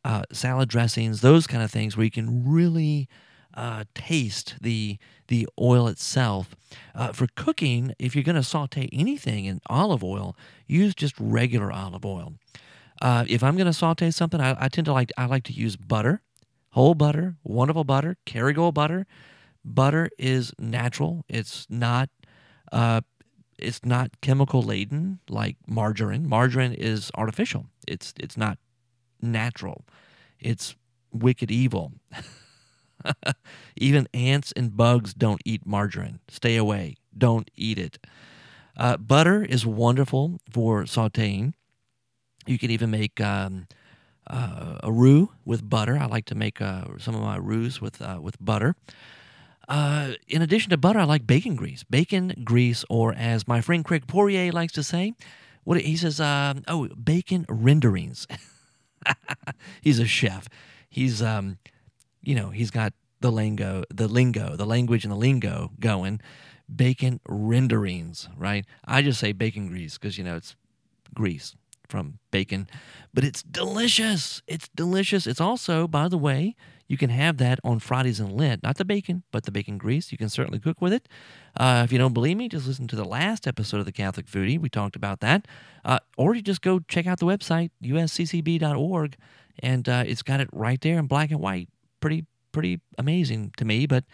uh, 0.04 0.22
salad 0.32 0.68
dressings, 0.68 1.20
those 1.20 1.46
kind 1.46 1.62
of 1.62 1.70
things 1.70 1.96
where 1.96 2.04
you 2.04 2.10
can 2.10 2.48
really 2.48 3.08
uh, 3.54 3.84
taste 3.94 4.54
the 4.60 4.98
the 5.26 5.46
oil 5.60 5.88
itself. 5.88 6.54
Uh, 6.94 7.12
for 7.12 7.26
cooking, 7.34 7.92
if 7.98 8.14
you're 8.14 8.24
going 8.24 8.36
to 8.36 8.42
saute 8.42 8.88
anything 8.92 9.44
in 9.44 9.60
olive 9.66 10.04
oil, 10.04 10.36
use 10.66 10.94
just 10.94 11.14
regular 11.18 11.72
olive 11.72 12.04
oil. 12.04 12.34
Uh, 13.00 13.24
if 13.28 13.42
I'm 13.42 13.56
going 13.56 13.66
to 13.66 13.72
saute 13.72 14.10
something, 14.10 14.40
I, 14.40 14.56
I, 14.58 14.68
tend 14.68 14.86
to 14.86 14.92
like 14.92 15.12
I 15.16 15.26
like 15.26 15.44
to 15.44 15.52
use 15.52 15.76
butter, 15.76 16.22
whole 16.70 16.94
butter, 16.94 17.36
wonderful 17.44 17.84
butter, 17.84 18.16
Kerrygold 18.26 18.74
butter. 18.74 19.06
Butter 19.64 20.08
is 20.18 20.52
natural. 20.58 21.24
It's 21.28 21.66
not 21.68 22.08
uh, 22.72 23.02
it's 23.58 23.84
not 23.84 24.20
chemical 24.20 24.62
laden 24.62 25.20
like 25.28 25.56
margarine. 25.66 26.28
Margarine 26.28 26.72
is 26.72 27.10
artificial. 27.16 27.66
It's 27.86 28.14
it's 28.18 28.36
not 28.36 28.58
natural. 29.20 29.84
It's 30.40 30.76
wicked 31.12 31.50
evil. 31.50 31.92
Even 33.76 34.08
ants 34.14 34.52
and 34.52 34.76
bugs 34.76 35.14
don't 35.14 35.40
eat 35.44 35.66
margarine. 35.66 36.20
Stay 36.28 36.56
away. 36.56 36.96
Don't 37.16 37.50
eat 37.56 37.78
it. 37.78 37.98
Uh, 38.76 38.96
butter 38.96 39.42
is 39.42 39.66
wonderful 39.66 40.40
for 40.50 40.84
sauteing. 40.84 41.52
You 42.48 42.58
can 42.58 42.70
even 42.70 42.90
make 42.90 43.20
um, 43.20 43.66
uh, 44.26 44.78
a 44.82 44.90
roux 44.90 45.30
with 45.44 45.68
butter. 45.68 45.98
I 45.98 46.06
like 46.06 46.24
to 46.26 46.34
make 46.34 46.62
uh, 46.62 46.84
some 46.98 47.14
of 47.14 47.20
my 47.20 47.36
roux 47.36 47.70
with 47.80 48.00
uh, 48.00 48.18
with 48.22 48.36
butter. 48.40 48.74
Uh, 49.68 50.12
in 50.26 50.40
addition 50.40 50.70
to 50.70 50.78
butter, 50.78 50.98
I 50.98 51.04
like 51.04 51.26
bacon 51.26 51.56
grease. 51.56 51.84
Bacon 51.84 52.32
grease, 52.44 52.86
or 52.88 53.12
as 53.12 53.46
my 53.46 53.60
friend 53.60 53.84
Craig 53.84 54.06
Poirier 54.06 54.50
likes 54.50 54.72
to 54.72 54.82
say, 54.82 55.12
what 55.64 55.78
he 55.78 55.94
says, 55.94 56.20
uh, 56.20 56.54
oh, 56.66 56.88
bacon 56.88 57.44
renderings. 57.50 58.26
he's 59.82 59.98
a 59.98 60.06
chef. 60.06 60.48
He's 60.88 61.20
um, 61.20 61.58
you 62.22 62.34
know, 62.34 62.48
he's 62.48 62.70
got 62.70 62.94
the 63.20 63.30
lingo, 63.30 63.84
the 63.90 64.08
lingo, 64.08 64.56
the 64.56 64.64
language 64.64 65.04
and 65.04 65.12
the 65.12 65.16
lingo 65.16 65.70
going. 65.80 66.18
Bacon 66.74 67.20
renderings, 67.28 68.28
right? 68.38 68.64
I 68.86 69.02
just 69.02 69.20
say 69.20 69.32
bacon 69.32 69.68
grease 69.68 69.98
because 69.98 70.16
you 70.16 70.24
know 70.24 70.36
it's 70.36 70.56
grease 71.14 71.54
from 71.88 72.18
bacon, 72.30 72.68
but 73.12 73.24
it's 73.24 73.42
delicious. 73.42 74.42
It's 74.46 74.68
delicious. 74.68 75.26
It's 75.26 75.40
also, 75.40 75.88
by 75.88 76.08
the 76.08 76.18
way, 76.18 76.54
you 76.88 76.96
can 76.96 77.10
have 77.10 77.36
that 77.36 77.60
on 77.62 77.80
Fridays 77.80 78.18
in 78.18 78.34
Lent. 78.34 78.62
Not 78.62 78.76
the 78.76 78.84
bacon, 78.84 79.22
but 79.30 79.44
the 79.44 79.50
bacon 79.50 79.76
grease. 79.76 80.10
You 80.10 80.16
can 80.16 80.30
certainly 80.30 80.58
cook 80.58 80.80
with 80.80 80.94
it. 80.94 81.06
Uh, 81.54 81.82
if 81.84 81.92
you 81.92 81.98
don't 81.98 82.14
believe 82.14 82.38
me, 82.38 82.48
just 82.48 82.66
listen 82.66 82.88
to 82.88 82.96
the 82.96 83.04
last 83.04 83.46
episode 83.46 83.78
of 83.78 83.84
the 83.84 83.92
Catholic 83.92 84.26
Foodie. 84.26 84.58
We 84.58 84.70
talked 84.70 84.96
about 84.96 85.20
that. 85.20 85.46
Uh, 85.84 85.98
or 86.16 86.34
you 86.34 86.40
just 86.40 86.62
go 86.62 86.80
check 86.80 87.06
out 87.06 87.18
the 87.18 87.26
website, 87.26 87.70
usccb.org, 87.82 89.16
and 89.58 89.88
uh, 89.88 90.04
it's 90.06 90.22
got 90.22 90.40
it 90.40 90.48
right 90.50 90.80
there 90.80 90.98
in 90.98 91.06
black 91.06 91.30
and 91.30 91.40
white. 91.40 91.68
Pretty, 92.00 92.24
pretty 92.52 92.80
amazing 92.96 93.52
to 93.58 93.66
me, 93.66 93.86
but 93.86 94.04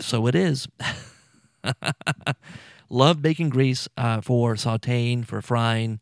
so 0.00 0.26
it 0.26 0.34
is. 0.34 0.66
Love 2.88 3.22
bacon 3.22 3.48
grease 3.48 3.88
uh, 3.96 4.20
for 4.20 4.54
sauteing, 4.54 5.24
for 5.24 5.40
frying. 5.40 6.00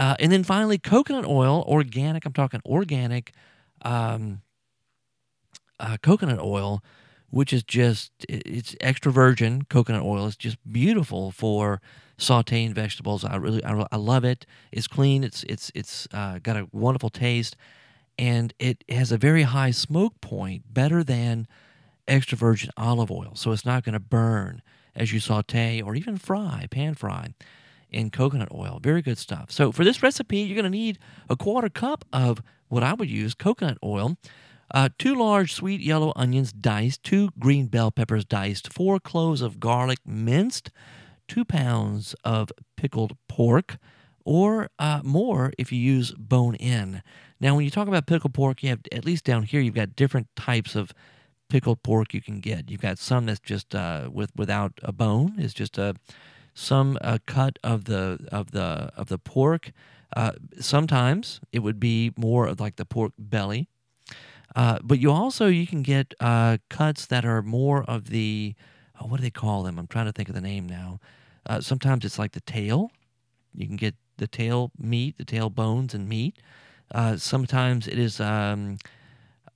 Uh, 0.00 0.16
and 0.18 0.32
then 0.32 0.42
finally, 0.42 0.78
coconut 0.78 1.26
oil, 1.26 1.62
organic. 1.68 2.24
I'm 2.24 2.32
talking 2.32 2.62
organic 2.64 3.34
um, 3.82 4.40
uh, 5.78 5.98
coconut 6.02 6.40
oil, 6.40 6.82
which 7.28 7.52
is 7.52 7.62
just 7.62 8.10
it's 8.26 8.74
extra 8.80 9.12
virgin 9.12 9.66
coconut 9.68 10.02
oil. 10.02 10.26
It's 10.26 10.36
just 10.36 10.56
beautiful 10.72 11.30
for 11.30 11.82
sautéing 12.16 12.72
vegetables. 12.72 13.26
I 13.26 13.36
really 13.36 13.62
I, 13.62 13.86
I 13.92 13.96
love 13.96 14.24
it. 14.24 14.46
It's 14.72 14.86
clean. 14.86 15.22
It's 15.22 15.44
it's 15.44 15.70
it's 15.74 16.08
uh, 16.14 16.38
got 16.38 16.56
a 16.56 16.66
wonderful 16.72 17.10
taste, 17.10 17.54
and 18.18 18.54
it 18.58 18.82
has 18.88 19.12
a 19.12 19.18
very 19.18 19.42
high 19.42 19.70
smoke 19.70 20.18
point, 20.22 20.72
better 20.72 21.04
than 21.04 21.46
extra 22.08 22.38
virgin 22.38 22.70
olive 22.78 23.10
oil. 23.10 23.32
So 23.34 23.52
it's 23.52 23.66
not 23.66 23.84
going 23.84 23.92
to 23.92 24.00
burn 24.00 24.62
as 24.96 25.12
you 25.12 25.20
saute 25.20 25.82
or 25.82 25.94
even 25.94 26.16
fry, 26.16 26.68
pan 26.70 26.94
fry 26.94 27.34
in 27.92 28.10
coconut 28.10 28.48
oil. 28.52 28.80
Very 28.82 29.02
good 29.02 29.18
stuff. 29.18 29.50
So 29.50 29.72
for 29.72 29.84
this 29.84 30.02
recipe, 30.02 30.38
you're 30.38 30.54
going 30.56 30.64
to 30.64 30.70
need 30.70 30.98
a 31.28 31.36
quarter 31.36 31.68
cup 31.68 32.04
of 32.12 32.42
what 32.68 32.82
I 32.82 32.94
would 32.94 33.10
use 33.10 33.34
coconut 33.34 33.78
oil. 33.82 34.16
Uh, 34.72 34.88
two 34.98 35.16
large 35.16 35.52
sweet 35.52 35.80
yellow 35.80 36.12
onions 36.14 36.52
diced, 36.52 37.02
two 37.02 37.30
green 37.38 37.66
bell 37.66 37.90
peppers 37.90 38.24
diced, 38.24 38.72
four 38.72 39.00
cloves 39.00 39.42
of 39.42 39.58
garlic 39.58 39.98
minced, 40.06 40.70
two 41.26 41.44
pounds 41.44 42.14
of 42.24 42.52
pickled 42.76 43.16
pork, 43.28 43.78
or 44.24 44.68
uh, 44.78 45.00
more 45.02 45.52
if 45.58 45.72
you 45.72 45.78
use 45.78 46.12
bone 46.12 46.54
in. 46.54 47.02
Now, 47.40 47.56
when 47.56 47.64
you 47.64 47.70
talk 47.70 47.88
about 47.88 48.06
pickled 48.06 48.34
pork, 48.34 48.62
you 48.62 48.68
have 48.68 48.80
at 48.92 49.04
least 49.04 49.24
down 49.24 49.42
here 49.42 49.60
you've 49.60 49.74
got 49.74 49.96
different 49.96 50.28
types 50.36 50.76
of 50.76 50.92
pickled 51.48 51.82
pork 51.82 52.14
you 52.14 52.22
can 52.22 52.40
get. 52.40 52.70
You've 52.70 52.80
got 52.80 52.98
some 52.98 53.26
that's 53.26 53.40
just 53.40 53.74
uh, 53.74 54.08
with 54.12 54.30
without 54.36 54.72
a 54.82 54.92
bone. 54.92 55.34
It's 55.36 55.54
just 55.54 55.78
a 55.78 55.94
some 56.60 56.98
uh, 57.00 57.18
cut 57.26 57.58
of 57.64 57.84
the 57.86 58.18
of 58.30 58.50
the 58.50 58.92
of 58.96 59.08
the 59.08 59.18
pork. 59.18 59.72
Uh, 60.14 60.32
sometimes 60.58 61.40
it 61.52 61.60
would 61.60 61.80
be 61.80 62.12
more 62.16 62.46
of 62.46 62.60
like 62.60 62.76
the 62.76 62.84
pork 62.84 63.12
belly, 63.18 63.68
uh, 64.54 64.78
but 64.82 64.98
you 64.98 65.10
also 65.10 65.46
you 65.46 65.66
can 65.66 65.82
get 65.82 66.14
uh, 66.20 66.58
cuts 66.68 67.06
that 67.06 67.24
are 67.24 67.42
more 67.42 67.82
of 67.84 68.10
the 68.10 68.54
oh, 69.00 69.06
what 69.06 69.16
do 69.16 69.22
they 69.22 69.30
call 69.30 69.62
them? 69.62 69.78
I'm 69.78 69.86
trying 69.86 70.06
to 70.06 70.12
think 70.12 70.28
of 70.28 70.34
the 70.34 70.40
name 70.40 70.68
now. 70.68 71.00
Uh, 71.46 71.60
sometimes 71.60 72.04
it's 72.04 72.18
like 72.18 72.32
the 72.32 72.42
tail. 72.42 72.90
You 73.54 73.66
can 73.66 73.76
get 73.76 73.94
the 74.18 74.26
tail 74.26 74.70
meat, 74.78 75.16
the 75.16 75.24
tail 75.24 75.48
bones 75.48 75.94
and 75.94 76.08
meat. 76.08 76.36
Sometimes 77.16 77.88
it 77.88 77.98
is 77.98 78.20
um, 78.20 78.76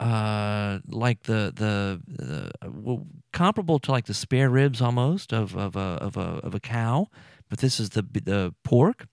like 0.01 1.23
the 1.25 1.53
the, 1.55 2.01
the 2.09 2.51
well, 2.71 3.07
comparable 3.35 3.79
to 3.81 3.91
like 3.91 4.07
the 4.07 4.15
spare 4.15 4.49
ribs 4.49 4.81
almost 4.81 5.33
of 5.33 5.55
of 5.57 5.77
a 5.77 5.99
of 6.01 6.17
a 6.17 6.41
of 6.43 6.55
a 6.55 6.61
cow, 6.61 7.09
but 7.51 7.59
this 7.59 7.79
is 7.79 7.91
the 7.91 8.03
the 8.03 8.55
pork. 8.63 9.07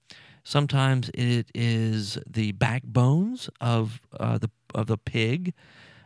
Sometimes 0.44 1.12
it 1.14 1.52
is 1.54 2.18
the 2.26 2.54
backbones 2.54 3.50
of 3.60 4.00
uh, 4.18 4.38
the 4.38 4.50
of 4.74 4.88
the 4.88 4.98
pig 4.98 5.54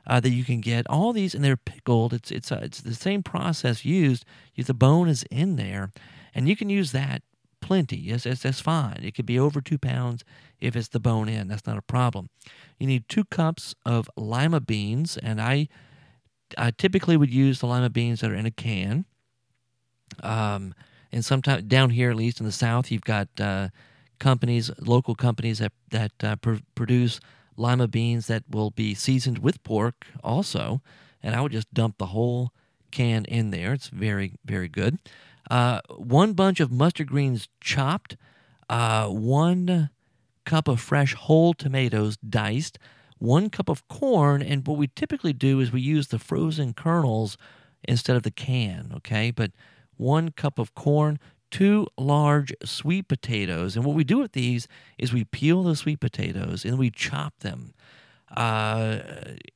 uh, 0.07 0.19
that 0.19 0.31
you 0.31 0.43
can 0.43 0.62
get. 0.62 0.88
All 0.89 1.13
these 1.13 1.36
and 1.36 1.43
they're 1.43 1.57
pickled. 1.57 2.13
It's 2.13 2.31
it's 2.31 2.51
uh, 2.51 2.62
it's 2.63 2.81
the 2.81 2.95
same 2.95 3.22
process 3.22 3.86
used. 3.86 4.25
The 4.57 4.74
bone 4.74 5.07
is 5.07 5.24
in 5.29 5.57
there, 5.57 5.91
and 6.34 6.50
you 6.50 6.55
can 6.55 6.69
use 6.69 6.91
that 6.93 7.22
plenty. 7.62 7.98
Yes, 7.98 8.24
that's 8.24 8.62
fine. 8.62 9.00
It 9.03 9.15
could 9.15 9.25
be 9.25 9.39
over 9.39 9.60
two 9.60 9.77
pounds 9.77 10.24
if 10.60 10.75
it's 10.75 10.89
the 10.89 11.00
bone 11.00 11.27
in. 11.27 11.48
That's 11.48 11.65
not 11.65 11.77
a 11.77 11.81
problem. 11.81 12.29
You 12.79 12.88
need 12.88 13.10
two 13.10 13.25
cups 13.25 13.75
of 13.86 14.10
lima 14.15 14.60
beans, 14.60 15.17
and 15.17 15.41
I 15.41 15.67
I 16.58 16.72
typically 16.72 17.18
would 17.18 17.34
use 17.34 17.60
the 17.60 17.68
lima 17.68 17.90
beans 17.90 18.22
that 18.22 18.32
are 18.32 18.36
in 18.36 18.46
a 18.46 18.52
can. 18.52 19.06
Um, 20.22 20.74
and 21.12 21.24
sometimes 21.24 21.64
down 21.64 21.92
here, 21.92 22.10
at 22.10 22.16
least 22.16 22.40
in 22.40 22.46
the 22.46 22.52
South, 22.52 22.92
you've 22.92 23.02
got 23.02 23.28
uh, 23.40 23.70
companies, 24.20 24.72
local 24.80 25.16
companies 25.16 25.60
that 25.60 25.72
that 25.92 26.12
uh, 26.24 26.36
pr- 26.38 26.56
produce 26.75 27.20
lima 27.58 27.88
beans 27.88 28.28
that 28.28 28.44
will 28.50 28.72
be 28.72 28.94
seasoned 28.94 29.40
with 29.40 29.64
pork 29.64 30.08
also. 30.24 30.82
And 31.24 31.36
I 31.36 31.42
would 31.42 31.52
just 31.52 31.74
dump 31.74 31.98
the 31.98 32.08
whole 32.08 32.52
can 32.92 33.25
in 33.25 33.52
there. 33.52 33.74
It's 33.74 33.88
very 33.88 34.36
very 34.46 34.70
good. 34.70 35.00
Uh, 35.50 35.82
one 35.98 36.34
bunch 36.34 36.60
of 36.60 36.72
mustard 36.72 37.08
greens 37.08 37.48
chopped. 37.62 38.18
Uh, 38.70 39.08
one 39.08 39.90
cup 40.46 40.68
of 40.68 40.80
fresh 40.80 41.14
whole 41.14 41.54
tomatoes 41.54 42.18
diced. 42.18 42.80
One 43.17 43.50
cup 43.50 43.69
of 43.69 43.88
corn, 43.88 44.41
and 44.41 44.65
what 44.67 44.77
we 44.77 44.88
typically 44.88 45.34
do 45.34 45.60
is 45.60 45.72
we 45.72 45.81
use 45.81 46.07
the 46.07 46.19
frozen 46.19 46.74
kernels 46.74 47.38
instead 47.88 48.15
of 48.15 48.24
the 48.24 48.31
can. 48.31 48.91
Okay, 48.98 49.31
but 49.31 49.51
one 49.98 50.31
cup 50.31 50.60
of 50.60 50.75
corn, 50.75 51.19
two 51.51 51.88
large 51.98 52.53
sweet 52.63 53.07
potatoes. 53.07 53.75
And 53.75 53.86
what 53.86 53.95
we 53.95 54.03
do 54.03 54.17
with 54.17 54.34
these 54.34 54.67
is 54.98 55.13
we 55.13 55.24
peel 55.24 55.63
the 55.63 55.75
sweet 55.75 56.00
potatoes 56.00 56.65
and 56.65 56.77
we 56.77 56.89
chop 56.91 57.39
them. 57.39 57.74
Uh, 58.36 59.00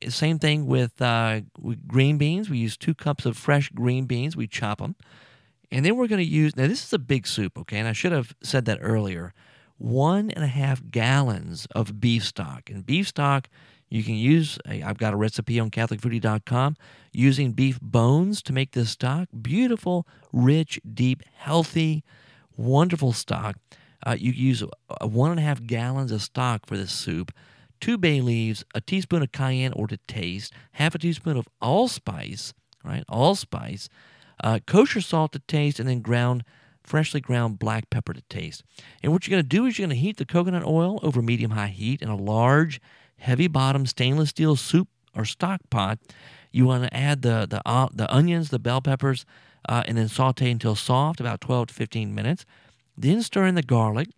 same 0.08 0.38
thing 0.38 0.66
with, 0.66 1.02
uh, 1.02 1.40
with 1.58 1.86
green 1.86 2.16
beans. 2.16 2.48
We 2.48 2.58
use 2.58 2.76
two 2.76 2.94
cups 2.94 3.26
of 3.26 3.36
fresh 3.36 3.68
green 3.70 4.06
beans. 4.06 4.36
We 4.36 4.46
chop 4.46 4.78
them. 4.78 4.96
And 5.70 5.84
then 5.84 5.96
we're 5.96 6.08
going 6.08 6.20
to 6.20 6.24
use, 6.24 6.56
now 6.56 6.66
this 6.66 6.84
is 6.84 6.92
a 6.92 6.98
big 6.98 7.26
soup, 7.26 7.58
okay? 7.58 7.78
And 7.78 7.86
I 7.86 7.92
should 7.92 8.12
have 8.12 8.34
said 8.42 8.64
that 8.64 8.78
earlier. 8.80 9.34
One 9.80 10.30
and 10.30 10.44
a 10.44 10.48
half 10.48 10.82
gallons 10.90 11.66
of 11.74 12.00
beef 12.00 12.24
stock. 12.24 12.68
And 12.68 12.84
beef 12.84 13.08
stock 13.08 13.48
you 13.88 14.04
can 14.04 14.14
use, 14.14 14.58
I've 14.66 14.98
got 14.98 15.14
a 15.14 15.16
recipe 15.16 15.58
on 15.58 15.70
CatholicFoodie.com 15.70 16.76
using 17.12 17.52
beef 17.52 17.80
bones 17.80 18.42
to 18.42 18.52
make 18.52 18.72
this 18.72 18.90
stock. 18.90 19.28
Beautiful, 19.40 20.06
rich, 20.32 20.80
deep, 20.94 21.22
healthy, 21.34 22.04
wonderful 22.56 23.12
stock. 23.14 23.56
Uh, 24.06 24.16
you 24.18 24.32
use 24.32 24.62
one 25.02 25.30
and 25.30 25.40
a 25.40 25.42
half 25.42 25.62
gallons 25.64 26.12
of 26.12 26.22
stock 26.22 26.66
for 26.66 26.76
this 26.76 26.92
soup, 26.92 27.32
two 27.80 27.96
bay 27.96 28.20
leaves, 28.20 28.64
a 28.74 28.82
teaspoon 28.82 29.22
of 29.22 29.32
cayenne 29.32 29.72
or 29.72 29.86
to 29.86 29.96
taste, 30.06 30.52
half 30.72 30.94
a 30.94 30.98
teaspoon 30.98 31.38
of 31.38 31.48
allspice, 31.62 32.52
right? 32.84 33.04
Allspice, 33.08 33.88
uh, 34.44 34.58
kosher 34.66 35.00
salt 35.00 35.32
to 35.32 35.38
taste, 35.40 35.80
and 35.80 35.88
then 35.88 36.00
ground, 36.00 36.44
freshly 36.82 37.20
ground 37.20 37.58
black 37.58 37.90
pepper 37.90 38.12
to 38.12 38.22
taste. 38.22 38.62
And 39.02 39.12
what 39.12 39.26
you're 39.26 39.34
going 39.34 39.44
to 39.44 39.48
do 39.48 39.66
is 39.66 39.78
you're 39.78 39.86
going 39.86 39.96
to 39.96 40.00
heat 40.00 40.16
the 40.16 40.24
coconut 40.24 40.64
oil 40.64 40.98
over 41.02 41.22
medium 41.22 41.52
high 41.52 41.68
heat 41.68 42.02
in 42.02 42.08
a 42.08 42.16
large 42.16 42.80
heavy 43.18 43.46
bottom 43.46 43.86
stainless 43.86 44.30
steel 44.30 44.56
soup 44.56 44.88
or 45.14 45.24
stock 45.24 45.60
pot. 45.70 45.98
You 46.52 46.66
want 46.66 46.84
to 46.84 46.96
add 46.96 47.22
the 47.22 47.46
the 47.48 47.62
uh, 47.64 47.88
the 47.92 48.12
onions, 48.12 48.50
the 48.50 48.58
bell 48.58 48.80
peppers, 48.80 49.24
uh, 49.68 49.84
and 49.86 49.96
then 49.96 50.08
saute 50.08 50.50
until 50.50 50.74
soft, 50.74 51.20
about 51.20 51.40
12 51.40 51.68
to 51.68 51.74
15 51.74 52.14
minutes. 52.14 52.44
Then 52.96 53.22
stir 53.22 53.46
in 53.46 53.54
the 53.54 53.62
garlic 53.62 54.08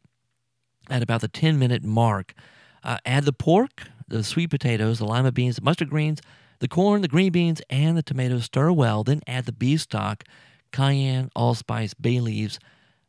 at 0.88 1.02
about 1.02 1.20
the 1.20 1.28
10 1.28 1.58
minute 1.58 1.84
mark. 1.84 2.34
Uh, 2.82 2.98
add 3.06 3.24
the 3.24 3.32
pork, 3.32 3.84
the 4.08 4.24
sweet 4.24 4.50
potatoes, 4.50 4.98
the 4.98 5.04
lima 5.04 5.30
beans, 5.30 5.56
the 5.56 5.62
mustard 5.62 5.90
greens, 5.90 6.20
the 6.58 6.68
corn, 6.68 7.02
the 7.02 7.08
green 7.08 7.32
beans, 7.32 7.60
and 7.70 7.96
the 7.96 8.02
tomatoes. 8.02 8.44
Stir 8.44 8.72
well. 8.72 9.04
Then 9.04 9.20
add 9.26 9.46
the 9.46 9.52
beef 9.52 9.82
stock, 9.82 10.24
cayenne, 10.72 11.30
allspice, 11.36 11.94
bay 11.94 12.20
leaves. 12.20 12.58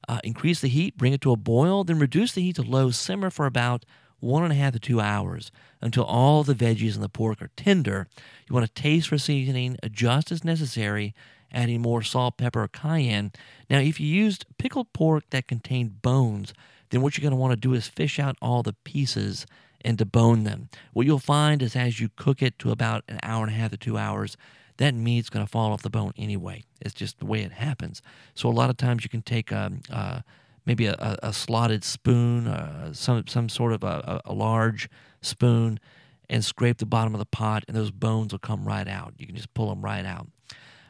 Uh, 0.07 0.19
increase 0.23 0.59
the 0.59 0.67
heat, 0.67 0.97
bring 0.97 1.13
it 1.13 1.21
to 1.21 1.31
a 1.31 1.37
boil, 1.37 1.83
then 1.83 1.97
reduce 1.97 2.33
the 2.33 2.41
heat 2.41 2.57
to 2.57 2.61
low. 2.61 2.91
Simmer 2.91 3.29
for 3.29 3.45
about 3.45 3.85
one 4.19 4.43
and 4.43 4.51
a 4.51 4.55
half 4.55 4.73
to 4.73 4.79
two 4.79 5.01
hours 5.01 5.51
until 5.81 6.03
all 6.03 6.43
the 6.43 6.55
veggies 6.55 6.95
and 6.95 7.03
the 7.03 7.09
pork 7.09 7.41
are 7.41 7.49
tender. 7.57 8.07
You 8.47 8.53
want 8.53 8.65
to 8.65 8.81
taste 8.81 9.09
for 9.09 9.17
seasoning, 9.17 9.77
adjust 9.83 10.31
as 10.31 10.43
necessary, 10.43 11.13
adding 11.51 11.81
more 11.81 12.01
salt, 12.01 12.37
pepper, 12.37 12.63
or 12.63 12.67
cayenne. 12.67 13.31
Now, 13.69 13.79
if 13.79 13.99
you 13.99 14.07
used 14.07 14.45
pickled 14.57 14.91
pork 14.93 15.25
that 15.29 15.47
contained 15.47 16.01
bones, 16.01 16.53
then 16.89 17.01
what 17.01 17.17
you're 17.17 17.23
going 17.23 17.31
to 17.31 17.41
want 17.41 17.51
to 17.51 17.57
do 17.57 17.73
is 17.73 17.87
fish 17.87 18.19
out 18.19 18.37
all 18.41 18.63
the 18.63 18.73
pieces 18.83 19.45
and 19.83 19.97
debone 19.97 20.45
them. 20.45 20.69
What 20.93 21.05
you'll 21.05 21.19
find 21.19 21.61
is 21.61 21.75
as 21.75 21.99
you 21.99 22.09
cook 22.15 22.41
it 22.41 22.57
to 22.59 22.71
about 22.71 23.03
an 23.07 23.19
hour 23.23 23.43
and 23.43 23.53
a 23.53 23.57
half 23.57 23.71
to 23.71 23.77
two 23.77 23.97
hours, 23.97 24.37
that 24.77 24.93
meat's 24.93 25.29
going 25.29 25.45
to 25.45 25.49
fall 25.49 25.71
off 25.71 25.81
the 25.81 25.89
bone 25.89 26.13
anyway. 26.17 26.63
It's 26.81 26.93
just 26.93 27.19
the 27.19 27.25
way 27.25 27.41
it 27.41 27.51
happens. 27.51 28.01
So 28.35 28.49
a 28.49 28.51
lot 28.51 28.69
of 28.69 28.77
times 28.77 29.03
you 29.03 29.09
can 29.09 29.21
take 29.21 29.51
a, 29.51 29.65
um, 29.65 29.81
a 29.89 29.95
uh, 29.95 30.21
maybe 30.65 30.85
a, 30.85 30.93
a, 30.93 31.27
a 31.27 31.33
slotted 31.33 31.83
spoon, 31.83 32.47
uh, 32.47 32.93
some 32.93 33.27
some 33.27 33.49
sort 33.49 33.73
of 33.73 33.83
a, 33.83 34.21
a, 34.25 34.33
large 34.33 34.89
spoon, 35.21 35.79
and 36.29 36.43
scrape 36.43 36.77
the 36.77 36.85
bottom 36.85 37.13
of 37.13 37.19
the 37.19 37.25
pot, 37.25 37.63
and 37.67 37.75
those 37.75 37.91
bones 37.91 38.31
will 38.31 38.39
come 38.39 38.65
right 38.65 38.87
out. 38.87 39.13
You 39.17 39.27
can 39.27 39.35
just 39.35 39.53
pull 39.53 39.69
them 39.69 39.81
right 39.81 40.05
out. 40.05 40.27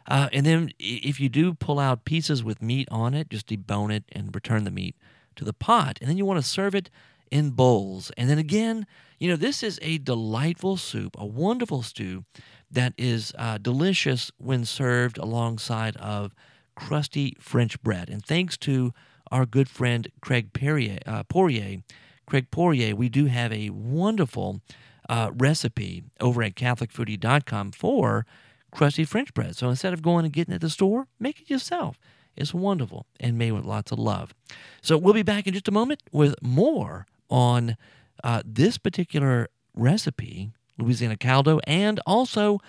Uh, 0.08 0.30
and 0.34 0.46
then 0.46 0.70
if 0.80 1.20
you 1.20 1.30
do 1.30 1.54
pull 1.54 1.80
out 1.80 2.06
pieces 2.06 2.44
with 2.44 2.62
meat 2.62 2.88
on 2.92 3.14
it, 3.14 3.30
just 3.30 3.48
debone 3.48 3.92
it 3.92 4.04
and 4.12 4.36
return 4.36 4.64
the 4.64 4.72
meat 4.72 4.96
to 5.36 5.46
the 5.46 5.54
pot. 5.54 5.98
And 6.02 6.10
then 6.10 6.18
you 6.18 6.26
want 6.26 6.42
to 6.42 6.48
serve 6.48 6.76
it 6.76 6.90
in 7.32 7.52
bowls. 7.52 8.12
And 8.18 8.30
then 8.30 8.38
again, 8.38 8.86
you 9.18 9.30
know, 9.30 9.38
this 9.38 9.64
is 9.64 9.80
a 9.82 9.98
delightful 10.00 10.76
soup, 10.76 11.16
a 11.18 11.26
wonderful 11.26 11.82
stew 11.82 12.26
that 12.74 12.94
is 12.98 13.34
uh, 13.38 13.58
delicious 13.58 14.32
when 14.38 14.66
served 14.66 15.18
alongside 15.18 15.96
of 15.98 16.34
crusty 16.76 17.36
French 17.40 17.82
bread. 17.82 18.10
And 18.10 18.26
thanks 18.26 18.58
to 18.58 18.94
our 19.32 19.46
good 19.46 19.70
friend 19.70 20.08
Craig 20.22 20.54
Perrier, 20.54 21.00
uh, 21.06 21.24
Poirier, 21.24 21.84
Craig 22.26 22.52
Poirier, 22.52 22.96
we 22.96 23.10
do 23.10 23.26
have 23.26 23.52
a 23.52 23.70
wonderful 23.70 24.62
uh, 25.10 25.32
recipe 25.34 26.04
over 26.20 26.42
at 26.44 26.56
CatholicFoodie.com 26.56 27.72
for 27.72 28.26
crusty 28.72 29.06
French 29.06 29.34
bread. 29.34 29.56
So 29.56 29.70
instead 29.70 29.94
of 29.94 30.02
going 30.02 30.26
and 30.26 30.34
getting 30.34 30.54
it 30.54 30.56
at 30.56 30.62
the 30.62 30.70
store, 30.70 31.08
make 31.20 31.42
it 31.42 31.50
yourself. 31.50 32.00
It's 32.36 32.54
wonderful 32.54 33.06
and 33.20 33.38
made 33.38 33.52
with 33.52 33.66
lots 33.66 33.92
of 33.92 34.00
love. 34.00 34.34
So 34.82 34.98
we'll 34.98 35.14
be 35.14 35.24
back 35.24 35.46
in 35.46 35.54
just 35.54 35.68
a 35.68 35.72
moment 35.72 36.02
with 36.12 36.36
more 36.42 37.06
on 37.30 37.78
uh, 38.24 38.42
this 38.46 38.78
particular 38.78 39.50
recipe, 39.76 40.52
Louisiana 40.78 41.18
Caldo, 41.18 41.60
and 41.66 42.00
also 42.06 42.60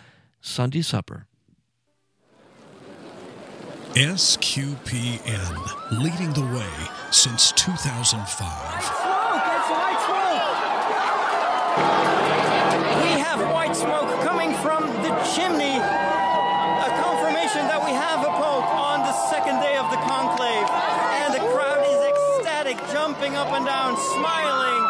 Sunday 0.41 0.83
Supper. 0.83 1.27
SQPN, 3.95 5.55
leading 6.03 6.33
the 6.33 6.43
way 6.43 6.75
since 7.13 7.53
2005. 7.53 8.27
We 13.01 13.23
have 13.23 13.39
white 13.55 13.77
smoke 13.77 14.11
coming 14.27 14.53
from 14.59 14.83
the 15.07 15.15
chimney, 15.39 15.79
a 15.79 16.91
confirmation 16.99 17.71
that 17.71 17.81
we 17.87 17.93
have 17.95 18.27
a 18.27 18.35
pope 18.35 18.67
on 18.75 19.07
the 19.07 19.15
second 19.31 19.61
day 19.63 19.77
of 19.77 19.89
the 19.95 20.01
conclave. 20.03 20.67
And 21.23 21.33
the 21.33 21.47
crowd 21.55 21.87
is 21.87 22.03
ecstatic, 22.11 22.77
jumping 22.91 23.37
up 23.37 23.53
and 23.55 23.65
down, 23.65 23.97
smiling, 24.11 24.83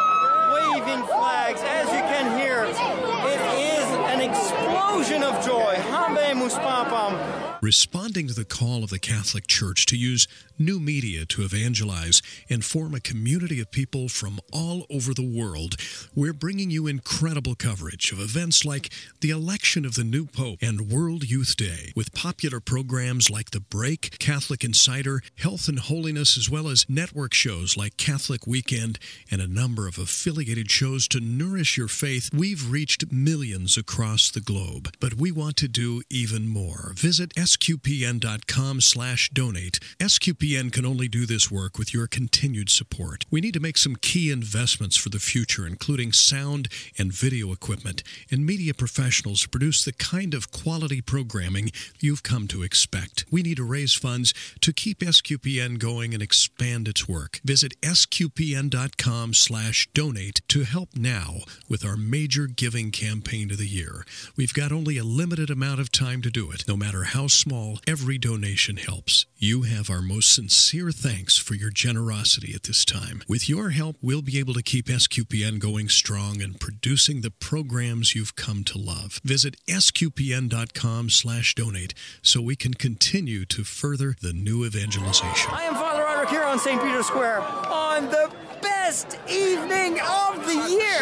waving 0.54 1.04
flags. 1.06 1.60
As 1.62 1.86
you 1.88 2.02
can 2.12 2.38
hear, 2.38 2.64
it 2.64 3.42
is 3.58 3.86
an 4.12 4.20
explosion 4.20 5.22
of 5.22 5.44
joy. 5.44 5.74
Habemus 5.90 6.56
Papam. 6.58 7.43
Responding 7.64 8.28
to 8.28 8.34
the 8.34 8.44
call 8.44 8.84
of 8.84 8.90
the 8.90 8.98
Catholic 8.98 9.46
Church 9.46 9.86
to 9.86 9.96
use 9.96 10.28
new 10.58 10.78
media 10.78 11.24
to 11.24 11.42
evangelize 11.42 12.20
and 12.50 12.62
form 12.62 12.94
a 12.94 13.00
community 13.00 13.58
of 13.58 13.70
people 13.70 14.10
from 14.10 14.38
all 14.52 14.84
over 14.90 15.14
the 15.14 15.26
world, 15.26 15.76
we're 16.14 16.34
bringing 16.34 16.70
you 16.70 16.86
incredible 16.86 17.54
coverage 17.54 18.12
of 18.12 18.20
events 18.20 18.66
like 18.66 18.92
the 19.22 19.30
election 19.30 19.86
of 19.86 19.94
the 19.94 20.04
new 20.04 20.26
Pope 20.26 20.58
and 20.60 20.92
World 20.92 21.24
Youth 21.24 21.56
Day, 21.56 21.90
with 21.96 22.12
popular 22.12 22.60
programs 22.60 23.30
like 23.30 23.52
The 23.52 23.60
Break, 23.60 24.18
Catholic 24.18 24.62
Insider, 24.62 25.22
Health 25.38 25.66
and 25.66 25.78
Holiness, 25.78 26.36
as 26.36 26.50
well 26.50 26.68
as 26.68 26.84
network 26.86 27.32
shows 27.32 27.78
like 27.78 27.96
Catholic 27.96 28.46
Weekend 28.46 28.98
and 29.30 29.40
a 29.40 29.48
number 29.48 29.88
of 29.88 29.98
affiliated 29.98 30.70
shows 30.70 31.08
to 31.08 31.18
nourish 31.18 31.78
your 31.78 31.88
faith. 31.88 32.28
We've 32.30 32.70
reached 32.70 33.10
millions 33.10 33.78
across 33.78 34.30
the 34.30 34.42
globe, 34.42 34.94
but 35.00 35.14
we 35.14 35.32
want 35.32 35.56
to 35.56 35.68
do 35.68 36.02
even 36.10 36.46
more. 36.46 36.92
Visit 36.94 37.32
sqpn.com 37.54 38.80
slash 38.80 39.30
donate. 39.30 39.78
SQPN 40.00 40.72
can 40.72 40.84
only 40.84 41.08
do 41.08 41.24
this 41.26 41.50
work 41.50 41.78
with 41.78 41.94
your 41.94 42.06
continued 42.06 42.68
support. 42.70 43.24
We 43.30 43.40
need 43.40 43.54
to 43.54 43.60
make 43.60 43.78
some 43.78 43.96
key 43.96 44.30
investments 44.30 44.96
for 44.96 45.08
the 45.08 45.18
future, 45.18 45.66
including 45.66 46.12
sound 46.12 46.68
and 46.98 47.12
video 47.12 47.52
equipment 47.52 48.02
and 48.30 48.44
media 48.44 48.74
professionals 48.74 49.42
to 49.42 49.48
produce 49.48 49.84
the 49.84 49.92
kind 49.92 50.34
of 50.34 50.50
quality 50.50 51.00
programming 51.00 51.70
you've 52.00 52.22
come 52.22 52.48
to 52.48 52.62
expect. 52.62 53.24
We 53.30 53.42
need 53.42 53.58
to 53.58 53.64
raise 53.64 53.94
funds 53.94 54.34
to 54.60 54.72
keep 54.72 54.98
SQPN 55.00 55.78
going 55.78 56.12
and 56.12 56.22
expand 56.22 56.88
its 56.88 57.08
work. 57.08 57.40
Visit 57.44 57.80
sqpn.com 57.82 59.34
slash 59.34 59.88
donate 59.94 60.40
to 60.48 60.64
help 60.64 60.90
now 60.96 61.36
with 61.68 61.84
our 61.84 61.96
major 61.96 62.46
giving 62.46 62.90
campaign 62.90 63.50
of 63.50 63.58
the 63.58 63.66
year. 63.66 64.04
We've 64.36 64.54
got 64.54 64.72
only 64.72 64.98
a 64.98 65.04
limited 65.04 65.50
amount 65.50 65.80
of 65.80 65.92
time 65.92 66.20
to 66.22 66.30
do 66.30 66.50
it, 66.50 66.66
no 66.66 66.76
matter 66.76 67.04
how 67.04 67.28
small, 67.28 67.43
every 67.86 68.16
donation 68.16 68.76
helps. 68.76 69.26
You 69.36 69.62
have 69.62 69.90
our 69.90 70.00
most 70.00 70.32
sincere 70.32 70.90
thanks 70.90 71.36
for 71.36 71.54
your 71.54 71.70
generosity 71.70 72.54
at 72.54 72.62
this 72.62 72.84
time. 72.84 73.22
With 73.28 73.48
your 73.48 73.70
help, 73.70 73.96
we'll 74.00 74.22
be 74.22 74.38
able 74.38 74.54
to 74.54 74.62
keep 74.62 74.86
SQPN 74.86 75.58
going 75.58 75.88
strong 75.88 76.40
and 76.40 76.58
producing 76.58 77.20
the 77.20 77.30
programs 77.30 78.14
you've 78.14 78.36
come 78.36 78.64
to 78.64 78.78
love. 78.78 79.20
Visit 79.24 79.56
sqpn.com 79.68 81.10
slash 81.10 81.54
donate 81.54 81.94
so 82.22 82.40
we 82.40 82.56
can 82.56 82.74
continue 82.74 83.44
to 83.46 83.64
further 83.64 84.14
the 84.20 84.32
new 84.32 84.64
evangelization. 84.64 85.50
I 85.52 85.64
am 85.64 85.74
Father 85.74 86.02
Roderick 86.02 86.30
here 86.30 86.44
on 86.44 86.58
St. 86.58 86.80
Peter's 86.82 87.06
Square 87.06 87.40
on 87.40 88.06
the 88.06 88.32
best 88.62 89.18
evening 89.28 90.00
of 90.00 90.46
the 90.46 90.68
year. 90.70 90.94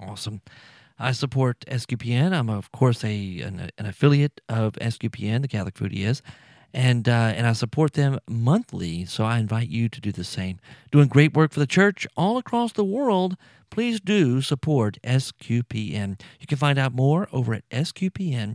Awesome. 0.00 0.40
I 0.98 1.12
support 1.12 1.64
SQPN. 1.68 2.32
I'm, 2.32 2.50
of 2.50 2.72
course, 2.72 3.04
a 3.04 3.40
an, 3.40 3.70
an 3.78 3.86
affiliate 3.86 4.40
of 4.48 4.72
SQPN, 4.74 5.42
the 5.42 5.48
Catholic 5.48 5.74
Foodie 5.74 6.04
is, 6.04 6.22
and 6.74 7.08
uh, 7.08 7.32
and 7.36 7.46
I 7.46 7.52
support 7.52 7.92
them 7.94 8.18
monthly. 8.28 9.04
So 9.04 9.24
I 9.24 9.38
invite 9.38 9.68
you 9.68 9.88
to 9.88 10.00
do 10.00 10.12
the 10.12 10.24
same. 10.24 10.58
Doing 10.90 11.08
great 11.08 11.34
work 11.34 11.52
for 11.52 11.60
the 11.60 11.66
church 11.66 12.06
all 12.16 12.38
across 12.38 12.72
the 12.72 12.84
world. 12.84 13.36
Please 13.70 14.00
do 14.00 14.40
support 14.40 14.98
SQPN. 15.04 16.20
You 16.40 16.46
can 16.46 16.58
find 16.58 16.78
out 16.78 16.94
more 16.94 17.28
over 17.32 17.54
at 17.54 17.68
sqpn.com. 17.70 18.54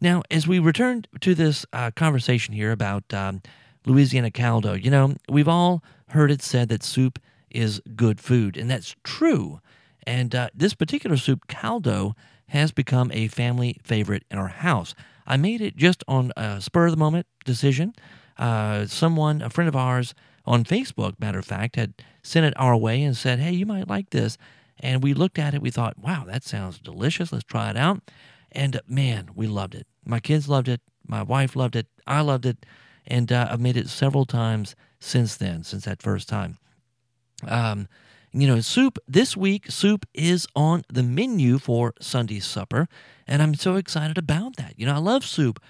Now, 0.00 0.22
as 0.30 0.48
we 0.48 0.58
return 0.58 1.04
to 1.20 1.34
this 1.34 1.66
uh, 1.72 1.90
conversation 1.92 2.54
here 2.54 2.72
about 2.72 3.12
um, 3.12 3.42
Louisiana 3.84 4.30
caldo, 4.30 4.74
you 4.74 4.90
know, 4.90 5.14
we've 5.28 5.48
all 5.48 5.82
heard 6.08 6.30
it 6.30 6.42
said 6.42 6.68
that 6.68 6.82
soup 6.82 7.18
is 7.50 7.80
good 7.94 8.20
food, 8.20 8.56
and 8.56 8.70
that's 8.70 8.96
true. 9.04 9.60
And 10.06 10.34
uh, 10.34 10.48
this 10.54 10.74
particular 10.74 11.16
soup, 11.16 11.46
caldo, 11.48 12.14
has 12.48 12.72
become 12.72 13.10
a 13.12 13.28
family 13.28 13.78
favorite 13.82 14.24
in 14.30 14.38
our 14.38 14.48
house. 14.48 14.94
I 15.26 15.36
made 15.36 15.60
it 15.60 15.76
just 15.76 16.04
on 16.08 16.32
a 16.36 16.60
spur 16.60 16.86
of 16.86 16.90
the 16.90 16.96
moment 16.96 17.26
decision. 17.44 17.94
Uh, 18.36 18.86
someone, 18.86 19.40
a 19.42 19.50
friend 19.50 19.68
of 19.68 19.76
ours 19.76 20.14
on 20.44 20.64
Facebook, 20.64 21.18
matter 21.20 21.38
of 21.38 21.44
fact, 21.44 21.76
had 21.76 21.94
sent 22.22 22.46
it 22.46 22.54
our 22.56 22.76
way 22.76 23.02
and 23.02 23.16
said, 23.16 23.38
Hey, 23.38 23.52
you 23.52 23.66
might 23.66 23.88
like 23.88 24.10
this. 24.10 24.36
And 24.80 25.02
we 25.02 25.14
looked 25.14 25.38
at 25.38 25.54
it. 25.54 25.62
We 25.62 25.70
thought, 25.70 25.98
Wow, 25.98 26.24
that 26.26 26.42
sounds 26.42 26.78
delicious. 26.78 27.32
Let's 27.32 27.44
try 27.44 27.70
it 27.70 27.76
out. 27.76 28.02
And 28.50 28.80
man, 28.86 29.30
we 29.34 29.46
loved 29.46 29.74
it. 29.74 29.86
My 30.04 30.20
kids 30.20 30.48
loved 30.48 30.68
it. 30.68 30.80
My 31.06 31.22
wife 31.22 31.56
loved 31.56 31.76
it. 31.76 31.86
I 32.06 32.20
loved 32.20 32.46
it. 32.46 32.66
And 33.06 33.32
uh, 33.32 33.48
I've 33.50 33.60
made 33.60 33.76
it 33.76 33.88
several 33.88 34.24
times 34.24 34.76
since 35.00 35.36
then, 35.36 35.64
since 35.64 35.84
that 35.84 36.02
first 36.02 36.28
time. 36.28 36.58
Um, 37.46 37.88
you 38.32 38.46
know, 38.46 38.60
soup 38.60 38.98
this 39.06 39.36
week, 39.36 39.70
soup 39.70 40.06
is 40.14 40.46
on 40.56 40.84
the 40.88 41.02
menu 41.02 41.58
for 41.58 41.92
Sunday 42.00 42.40
supper, 42.40 42.88
and 43.26 43.42
I'm 43.42 43.54
so 43.54 43.76
excited 43.76 44.16
about 44.16 44.56
that. 44.56 44.74
You 44.78 44.86
know, 44.86 44.94
I 44.94 44.98
love 44.98 45.24
soup, 45.24 45.62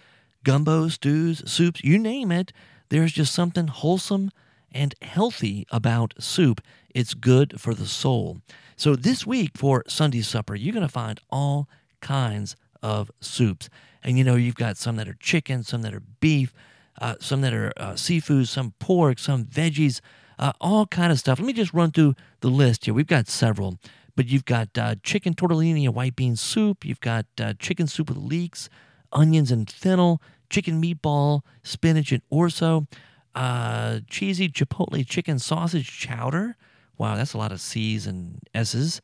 gumbo, 0.44 0.88
stews, 0.88 1.42
soups, 1.50 1.82
you 1.82 1.98
name 1.98 2.30
it. 2.30 2.52
There's 2.88 3.12
just 3.12 3.34
something 3.34 3.66
wholesome 3.66 4.30
and 4.70 4.94
healthy 5.02 5.66
about 5.72 6.14
soup. 6.18 6.60
It's 6.94 7.14
good 7.14 7.60
for 7.60 7.74
the 7.74 7.86
soul. 7.86 8.38
So 8.76 8.94
this 8.94 9.26
week 9.26 9.52
for 9.56 9.82
Sunday 9.88 10.22
supper, 10.22 10.54
you're 10.54 10.74
going 10.74 10.86
to 10.86 10.92
find 10.92 11.18
all 11.30 11.68
kinds 12.00 12.54
of 12.80 13.10
soups. 13.20 13.68
And 14.04 14.18
you 14.18 14.24
know, 14.24 14.36
you've 14.36 14.54
got 14.54 14.76
some 14.76 14.96
that 14.96 15.08
are 15.08 15.16
chicken, 15.18 15.64
some 15.64 15.82
that 15.82 15.94
are 15.94 16.02
beef, 16.20 16.54
uh, 17.00 17.16
some 17.18 17.40
that 17.40 17.54
are 17.54 17.72
uh, 17.76 17.96
seafood, 17.96 18.46
some 18.46 18.74
pork, 18.78 19.18
some 19.18 19.44
veggies 19.44 20.00
uh, 20.42 20.52
all 20.60 20.86
kind 20.86 21.12
of 21.12 21.18
stuff. 21.18 21.38
Let 21.38 21.46
me 21.46 21.52
just 21.52 21.72
run 21.72 21.92
through 21.92 22.14
the 22.42 22.50
list 22.50 22.84
here. 22.84 22.94
We've 22.94 23.06
got 23.06 23.28
several, 23.28 23.78
but 24.14 24.26
you've 24.26 24.44
got 24.44 24.68
uh, 24.76 24.96
chicken 25.02 25.34
tortellini 25.34 25.84
and 25.84 25.94
white 25.94 26.14
bean 26.14 26.36
soup. 26.36 26.84
You've 26.84 27.00
got 27.00 27.26
uh, 27.40 27.54
chicken 27.58 27.86
soup 27.86 28.10
with 28.10 28.18
leeks, 28.18 28.68
onions 29.12 29.50
and 29.50 29.70
fennel, 29.70 30.20
chicken 30.50 30.82
meatball, 30.82 31.40
spinach 31.62 32.12
and 32.12 32.22
orzo, 32.30 32.86
uh, 33.34 34.00
cheesy 34.08 34.48
chipotle 34.48 35.06
chicken 35.08 35.38
sausage 35.38 35.98
chowder. 35.98 36.56
Wow, 36.98 37.16
that's 37.16 37.32
a 37.32 37.38
lot 37.38 37.52
of 37.52 37.60
C's 37.60 38.06
and 38.06 38.38
S's. 38.54 39.00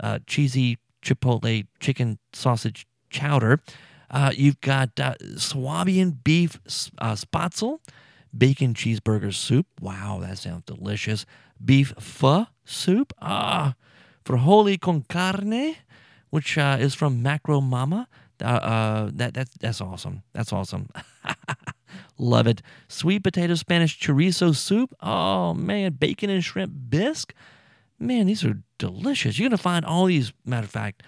Uh, 0.00 0.18
cheesy 0.26 0.78
chipotle 1.02 1.66
chicken 1.80 2.18
sausage 2.32 2.86
chowder. 3.10 3.60
Uh, 4.10 4.32
you've 4.34 4.60
got 4.60 4.98
uh, 4.98 5.14
Swabian 5.36 6.18
beef 6.24 6.58
uh, 6.98 7.14
spatzel, 7.14 7.78
bacon 8.36 8.74
cheeseburger 8.74 9.32
soup. 9.32 9.66
Wow, 9.80 10.18
that 10.22 10.38
sounds 10.38 10.64
delicious. 10.66 11.26
Beef 11.64 11.92
pho 11.98 12.46
soup. 12.64 13.12
Ah, 13.20 13.74
frijoles 14.24 14.80
con 14.80 15.04
carne, 15.08 15.76
which 16.30 16.58
uh, 16.58 16.76
is 16.80 16.94
from 16.94 17.22
Macro 17.22 17.60
Mama. 17.60 18.08
Uh, 18.42 18.46
uh, 18.46 19.10
that 19.14 19.34
that's 19.34 19.50
that's 19.60 19.80
awesome. 19.80 20.22
That's 20.32 20.52
awesome. 20.52 20.88
Love 22.18 22.46
it. 22.46 22.62
Sweet 22.88 23.22
potato 23.22 23.54
Spanish 23.54 23.98
chorizo 23.98 24.54
soup. 24.54 24.94
Oh 25.00 25.54
man, 25.54 25.92
bacon 25.92 26.30
and 26.30 26.44
shrimp 26.44 26.72
bisque. 26.88 27.34
Man, 27.98 28.26
these 28.26 28.44
are 28.44 28.58
delicious. 28.78 29.38
You're 29.38 29.48
gonna 29.48 29.58
find 29.58 29.84
all 29.84 30.06
these. 30.06 30.32
Matter 30.44 30.64
of 30.64 30.70
fact, 30.70 31.02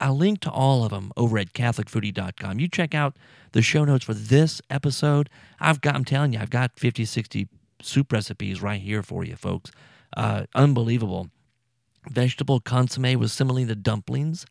I'll 0.00 0.16
link 0.16 0.40
to 0.40 0.50
all 0.50 0.84
of 0.84 0.90
them 0.90 1.12
over 1.16 1.38
at 1.38 1.52
CatholicFoodie.com. 1.52 2.58
You 2.58 2.68
check 2.68 2.94
out 2.94 3.16
the 3.52 3.62
show 3.62 3.84
notes 3.84 4.04
for 4.04 4.14
this 4.14 4.60
episode. 4.68 5.30
I've 5.60 5.80
got, 5.80 5.94
I'm 5.94 6.04
telling 6.04 6.32
you, 6.32 6.40
I've 6.40 6.50
got 6.50 6.72
50, 6.76 7.04
60 7.04 7.48
soup 7.80 8.12
recipes 8.12 8.60
right 8.60 8.80
here 8.80 9.02
for 9.04 9.24
you, 9.24 9.36
folks. 9.36 9.70
Uh, 10.16 10.44
unbelievable. 10.54 11.28
Vegetable 12.10 12.60
consomme 12.60 13.18
was 13.18 13.18
with 13.18 13.30
semolina 13.30 13.74
dumplings, 13.74 14.44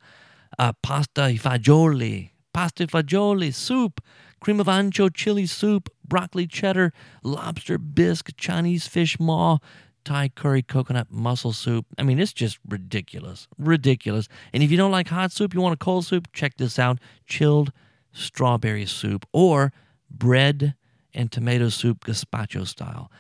uh, 0.58 0.72
pasta 0.82 1.22
fagioli, 1.22 2.32
pasta 2.54 2.88
fagioli 2.88 3.54
soup, 3.54 4.02
cream 4.40 4.60
of 4.60 4.68
ancho 4.68 5.14
chili 5.14 5.46
soup, 5.46 5.90
broccoli 6.08 6.48
cheddar, 6.48 6.94
lobster 7.24 7.78
bisque, 7.78 8.36
Chinese 8.38 8.88
fish 8.88 9.20
maw, 9.20 9.58
Thai 10.04 10.30
curry 10.30 10.64
coconut 10.64 11.12
mussel 11.12 11.54
soup. 11.54 11.86
I 11.98 12.04
mean, 12.04 12.20
it's 12.20 12.34
just 12.34 12.58
ridiculous. 12.68 13.48
Ridiculous. 13.58 14.28
And 14.54 14.64
if 14.64 14.72
you 14.72 14.78
don't 14.78 14.92
like 14.92 15.10
hot 15.10 15.32
soup, 15.32 15.54
you 15.54 15.62
want 15.62 15.74
a 15.74 15.78
cold 15.78 16.06
soup, 16.06 16.28
check 16.34 16.58
this 16.58 16.80
out 16.80 17.00
chilled 17.28 17.72
strawberry 18.12 18.86
soup 18.86 19.26
or 19.32 19.72
bread 20.10 20.76
and 21.14 21.32
tomato 21.32 21.70
soup 21.70 22.06
gazpacho 22.06 22.66
style. 22.68 23.12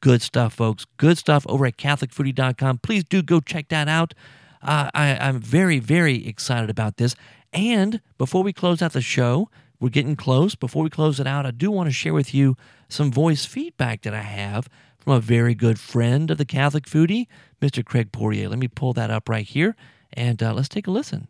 Good 0.00 0.22
stuff, 0.22 0.54
folks. 0.54 0.86
Good 0.96 1.18
stuff 1.18 1.44
over 1.48 1.66
at 1.66 1.76
CatholicFoodie.com. 1.76 2.78
Please 2.78 3.04
do 3.04 3.22
go 3.22 3.40
check 3.40 3.68
that 3.68 3.88
out. 3.88 4.14
Uh, 4.62 4.90
I, 4.94 5.16
I'm 5.16 5.40
very, 5.40 5.78
very 5.78 6.26
excited 6.26 6.70
about 6.70 6.96
this. 6.96 7.14
And 7.52 8.00
before 8.16 8.42
we 8.42 8.52
close 8.52 8.82
out 8.82 8.92
the 8.92 9.00
show, 9.00 9.48
we're 9.80 9.88
getting 9.88 10.16
close. 10.16 10.54
Before 10.54 10.82
we 10.82 10.90
close 10.90 11.20
it 11.20 11.26
out, 11.26 11.46
I 11.46 11.50
do 11.50 11.70
want 11.70 11.88
to 11.88 11.92
share 11.92 12.12
with 12.14 12.34
you 12.34 12.56
some 12.88 13.12
voice 13.12 13.44
feedback 13.44 14.02
that 14.02 14.14
I 14.14 14.22
have 14.22 14.68
from 14.98 15.14
a 15.14 15.20
very 15.20 15.54
good 15.54 15.78
friend 15.78 16.30
of 16.30 16.38
the 16.38 16.44
Catholic 16.44 16.84
foodie, 16.84 17.26
Mr. 17.60 17.84
Craig 17.84 18.12
Poirier. 18.12 18.48
Let 18.48 18.58
me 18.58 18.68
pull 18.68 18.92
that 18.94 19.10
up 19.10 19.28
right 19.28 19.46
here 19.46 19.76
and 20.12 20.42
uh, 20.42 20.52
let's 20.52 20.68
take 20.68 20.86
a 20.86 20.90
listen. 20.90 21.28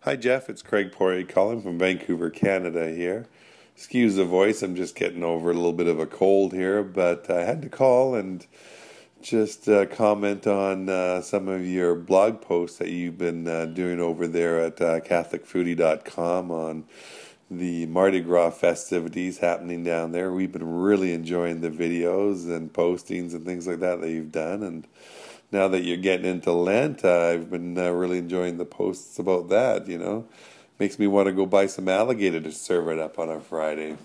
Hi, 0.00 0.16
Jeff. 0.16 0.48
It's 0.48 0.62
Craig 0.62 0.92
Poirier 0.92 1.24
calling 1.24 1.60
from 1.60 1.78
Vancouver, 1.78 2.30
Canada 2.30 2.90
here. 2.90 3.26
Excuse 3.78 4.16
the 4.16 4.24
voice, 4.24 4.60
I'm 4.64 4.74
just 4.74 4.96
getting 4.96 5.22
over 5.22 5.52
a 5.52 5.54
little 5.54 5.72
bit 5.72 5.86
of 5.86 6.00
a 6.00 6.06
cold 6.06 6.52
here, 6.52 6.82
but 6.82 7.30
I 7.30 7.44
had 7.44 7.62
to 7.62 7.68
call 7.68 8.16
and 8.16 8.44
just 9.22 9.68
uh, 9.68 9.86
comment 9.86 10.48
on 10.48 10.88
uh, 10.88 11.20
some 11.22 11.46
of 11.46 11.64
your 11.64 11.94
blog 11.94 12.40
posts 12.40 12.78
that 12.78 12.88
you've 12.88 13.18
been 13.18 13.46
uh, 13.46 13.66
doing 13.66 14.00
over 14.00 14.26
there 14.26 14.58
at 14.58 14.80
uh, 14.80 14.98
CatholicFoodie.com 14.98 16.50
on 16.50 16.86
the 17.48 17.86
Mardi 17.86 18.18
Gras 18.18 18.50
festivities 18.50 19.38
happening 19.38 19.84
down 19.84 20.10
there. 20.10 20.32
We've 20.32 20.50
been 20.50 20.80
really 20.80 21.12
enjoying 21.12 21.60
the 21.60 21.70
videos 21.70 22.52
and 22.52 22.72
postings 22.72 23.32
and 23.32 23.46
things 23.46 23.68
like 23.68 23.78
that 23.78 24.00
that 24.00 24.10
you've 24.10 24.32
done. 24.32 24.64
And 24.64 24.88
now 25.52 25.68
that 25.68 25.84
you're 25.84 25.98
getting 25.98 26.26
into 26.26 26.50
Lent, 26.50 27.04
I've 27.04 27.48
been 27.48 27.78
uh, 27.78 27.90
really 27.90 28.18
enjoying 28.18 28.58
the 28.58 28.66
posts 28.66 29.20
about 29.20 29.50
that. 29.50 29.86
You 29.86 29.98
know, 29.98 30.26
makes 30.78 30.98
me 30.98 31.06
want 31.06 31.26
to 31.26 31.32
go 31.32 31.46
buy 31.46 31.66
some 31.66 31.88
alligator 31.88 32.40
to 32.40 32.52
serve 32.52 32.88
it 32.88 32.98
up 32.98 33.18
on 33.18 33.28
a 33.28 33.40
Friday. 33.40 33.96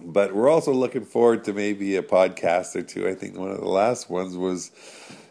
But 0.00 0.34
we're 0.34 0.48
also 0.48 0.72
looking 0.72 1.04
forward 1.04 1.44
to 1.44 1.52
maybe 1.52 1.96
a 1.96 2.02
podcast 2.02 2.74
or 2.76 2.82
two. 2.82 3.08
I 3.08 3.14
think 3.14 3.36
one 3.36 3.50
of 3.50 3.60
the 3.60 3.68
last 3.68 4.10
ones 4.10 4.36
was 4.36 4.70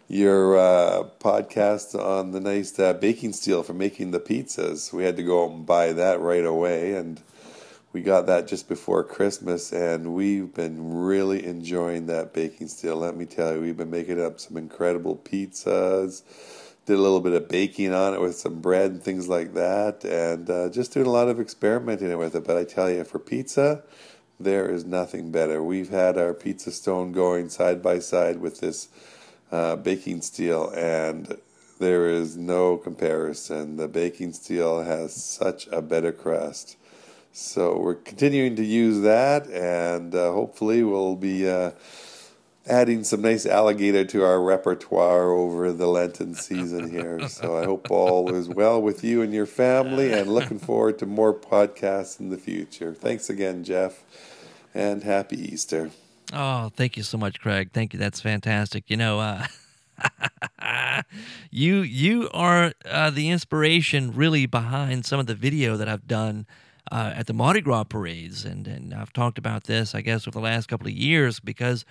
your 0.08 0.58
uh, 0.58 1.04
podcast 1.20 1.98
on 1.98 2.32
the 2.32 2.40
nice 2.40 2.78
uh, 2.78 2.94
baking 2.94 3.34
steel 3.34 3.64
for 3.64 3.74
making 3.74 4.12
the 4.12 4.20
pizzas. 4.20 4.92
We 4.92 5.04
had 5.04 5.16
to 5.18 5.24
go 5.24 5.50
and 5.50 5.66
buy 5.66 5.94
that 5.94 6.20
right 6.20 6.46
away, 6.46 6.94
and 6.94 7.22
we 7.94 8.02
got 8.02 8.28
that 8.28 8.48
just 8.48 8.68
before 8.68 9.04
Christmas, 9.04 9.72
and 9.72 10.14
we've 10.14 10.54
been 10.54 10.94
really 10.94 11.46
enjoying 11.46 12.08
that 12.08 12.34
baking 12.34 12.68
steel. 12.68 12.98
Let 12.98 13.16
me 13.16 13.26
tell 13.26 13.54
you, 13.54 13.62
we've 13.62 13.78
been 13.78 13.90
making 13.90 14.22
up 14.22 14.40
some 14.40 14.58
incredible 14.58 15.16
pizzas. 15.16 16.24
Did 16.88 16.98
a 16.98 17.02
little 17.02 17.22
bit 17.22 17.34
of 17.34 17.48
baking 17.48 17.94
on 17.94 18.16
it 18.16 18.22
with 18.22 18.36
some 18.36 18.60
bread 18.60 18.92
and 18.92 19.04
things 19.04 19.28
like 19.28 19.54
that, 19.54 20.04
and 20.04 20.50
uh, 20.50 20.70
just 20.70 20.94
doing 20.94 21.06
a 21.06 21.12
lot 21.12 21.30
of 21.30 21.40
experimenting 21.40 22.18
with 22.18 22.36
it. 22.36 22.44
But 22.44 22.58
I 22.58 22.64
tell 22.64 22.90
you, 22.90 23.04
for 23.04 23.20
pizza, 23.20 23.84
there 24.40 24.70
is 24.70 24.84
nothing 24.84 25.32
better. 25.32 25.64
We've 25.64 25.90
had 25.90 26.18
our 26.18 26.34
pizza 26.34 26.72
stone 26.72 27.12
going 27.12 27.50
side 27.50 27.84
by 27.84 28.00
side 28.00 28.40
with 28.40 28.62
this 28.62 28.90
uh, 29.52 29.76
baking 29.76 30.22
steel, 30.22 30.72
and 30.76 31.38
there 31.80 32.10
is 32.10 32.36
no 32.38 32.78
comparison. 32.78 33.78
The 33.78 33.88
baking 33.88 34.34
steel 34.34 34.82
has 34.82 35.14
such 35.14 35.68
a 35.68 35.82
better 35.82 36.12
crust. 36.12 36.78
So 37.32 37.78
we're 37.78 37.96
continuing 37.96 38.56
to 38.56 38.66
use 38.66 39.02
that, 39.02 39.48
and 39.48 40.14
uh, 40.14 40.32
hopefully 40.32 40.84
we'll 40.84 41.16
be 41.16 41.50
uh, 41.50 41.72
adding 42.72 43.04
some 43.04 43.22
nice 43.22 43.46
alligator 43.46 44.06
to 44.06 44.24
our 44.24 44.42
repertoire 44.42 45.30
over 45.30 45.74
the 45.74 45.88
Lenten 45.88 46.34
season 46.34 46.90
here. 46.90 47.28
So 47.28 47.58
I 47.58 47.66
hope 47.66 47.92
all 47.92 48.34
is 48.34 48.48
well 48.48 48.82
with 48.82 49.04
you 49.04 49.22
and 49.22 49.34
your 49.34 49.46
family, 49.46 50.14
and 50.14 50.34
looking 50.34 50.58
forward 50.58 50.98
to 51.00 51.06
more 51.06 51.34
podcasts 51.34 52.20
in 52.20 52.30
the 52.30 52.38
future. 52.38 52.94
Thanks 52.94 53.30
again, 53.30 53.66
Jeff, 53.66 54.04
and 54.74 55.04
happy 55.04 55.38
Easter. 55.38 55.92
Oh, 56.34 56.72
thank 56.74 56.96
you 56.96 57.04
so 57.04 57.18
much, 57.18 57.42
Craig. 57.42 57.72
Thank 57.74 57.92
you. 57.94 58.00
That's 58.00 58.22
fantastic. 58.22 58.86
You 58.88 58.96
know, 58.96 59.20
uh, 59.20 59.48
you 61.52 61.82
you 61.82 62.30
are 62.34 62.72
uh, 62.86 63.10
the 63.10 63.30
inspiration 63.30 64.14
really 64.14 64.46
behind 64.46 65.06
some 65.06 65.20
of 65.20 65.28
the 65.28 65.36
video 65.36 65.76
that 65.76 65.90
I've 65.90 66.08
done 66.08 66.48
uh, 66.90 67.12
at 67.16 67.28
the 67.28 67.34
Mardi 67.34 67.60
Gras 67.60 67.84
parades, 67.84 68.46
and 68.46 68.66
and 68.66 68.94
I've 68.94 69.12
talked 69.12 69.38
about 69.38 69.66
this, 69.66 69.94
I 69.94 70.00
guess, 70.00 70.26
over 70.26 70.40
the 70.40 70.44
last 70.44 70.68
couple 70.68 70.88
of 70.88 70.94
years 70.94 71.42
because 71.42 71.84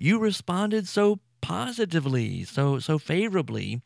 you 0.00 0.18
responded 0.18 0.88
so 0.88 1.20
positively, 1.42 2.44
so 2.44 2.78
so 2.78 2.98
favorably 2.98 3.82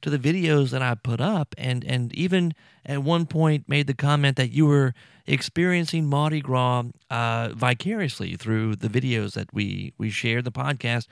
to 0.00 0.10
the 0.10 0.18
videos 0.18 0.70
that 0.70 0.82
I 0.82 0.94
put 0.94 1.20
up, 1.20 1.54
and 1.58 1.84
and 1.84 2.12
even 2.14 2.54
at 2.86 3.02
one 3.02 3.26
point 3.26 3.68
made 3.68 3.86
the 3.86 3.94
comment 3.94 4.36
that 4.36 4.50
you 4.50 4.66
were 4.66 4.94
experiencing 5.26 6.06
Mardi 6.06 6.40
Gras 6.40 6.84
uh, 7.10 7.50
vicariously 7.54 8.36
through 8.36 8.76
the 8.76 8.88
videos 8.88 9.34
that 9.34 9.52
we 9.52 9.92
we 9.98 10.10
shared 10.10 10.44
the 10.44 10.52
podcast, 10.52 11.06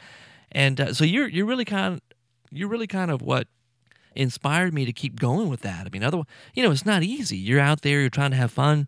and 0.51 0.81
uh, 0.81 0.95
so 0.95 1.05
you're 1.05 1.29
you're 1.29 1.47
really 1.47 1.65
kind 1.65 1.95
of, 1.95 2.01
you're 2.51 2.69
really 2.69 2.87
kind 2.87 3.11
of 3.11 3.21
what 3.21 3.49
inspired 4.15 4.73
me 4.73 4.87
to 4.87 4.93
keep 4.93 5.21
going 5.21 5.49
with 5.51 5.61
that. 5.61 5.87
I 5.87 5.91
mean, 5.91 6.03
otherwise, 6.03 6.27
you 6.55 6.63
know, 6.63 6.71
it's 6.71 6.87
not 6.87 7.03
easy. 7.03 7.37
You're 7.37 7.61
out 7.61 7.83
there, 7.83 8.01
you're 8.01 8.09
trying 8.09 8.31
to 8.31 8.37
have 8.39 8.51
fun, 8.51 8.87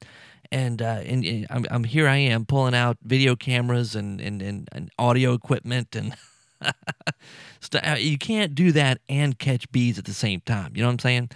and 0.51 0.81
uh, 0.81 1.03
and, 1.05 1.25
and 1.25 1.47
I'm, 1.51 1.67
I'm 1.71 1.85
here. 1.85 2.09
I 2.09 2.17
am 2.17 2.47
pulling 2.47 2.75
out 2.75 2.97
video 3.03 3.37
cameras 3.37 3.95
and 3.95 4.21
and, 4.21 4.41
and, 4.43 4.69
and 4.73 4.91
audio 4.99 5.33
equipment, 5.33 5.95
and 5.95 6.15
uh, 6.63 7.97
you 7.99 8.19
can't 8.19 8.55
do 8.55 8.73
that 8.73 9.01
and 9.09 9.39
catch 9.39 9.71
bees 9.73 9.99
at 9.99 10.05
the 10.05 10.15
same 10.15 10.41
time. 10.41 10.73
You 10.75 10.83
know 10.83 10.89
what 10.89 10.95
I'm 10.95 10.99
saying? 11.01 11.31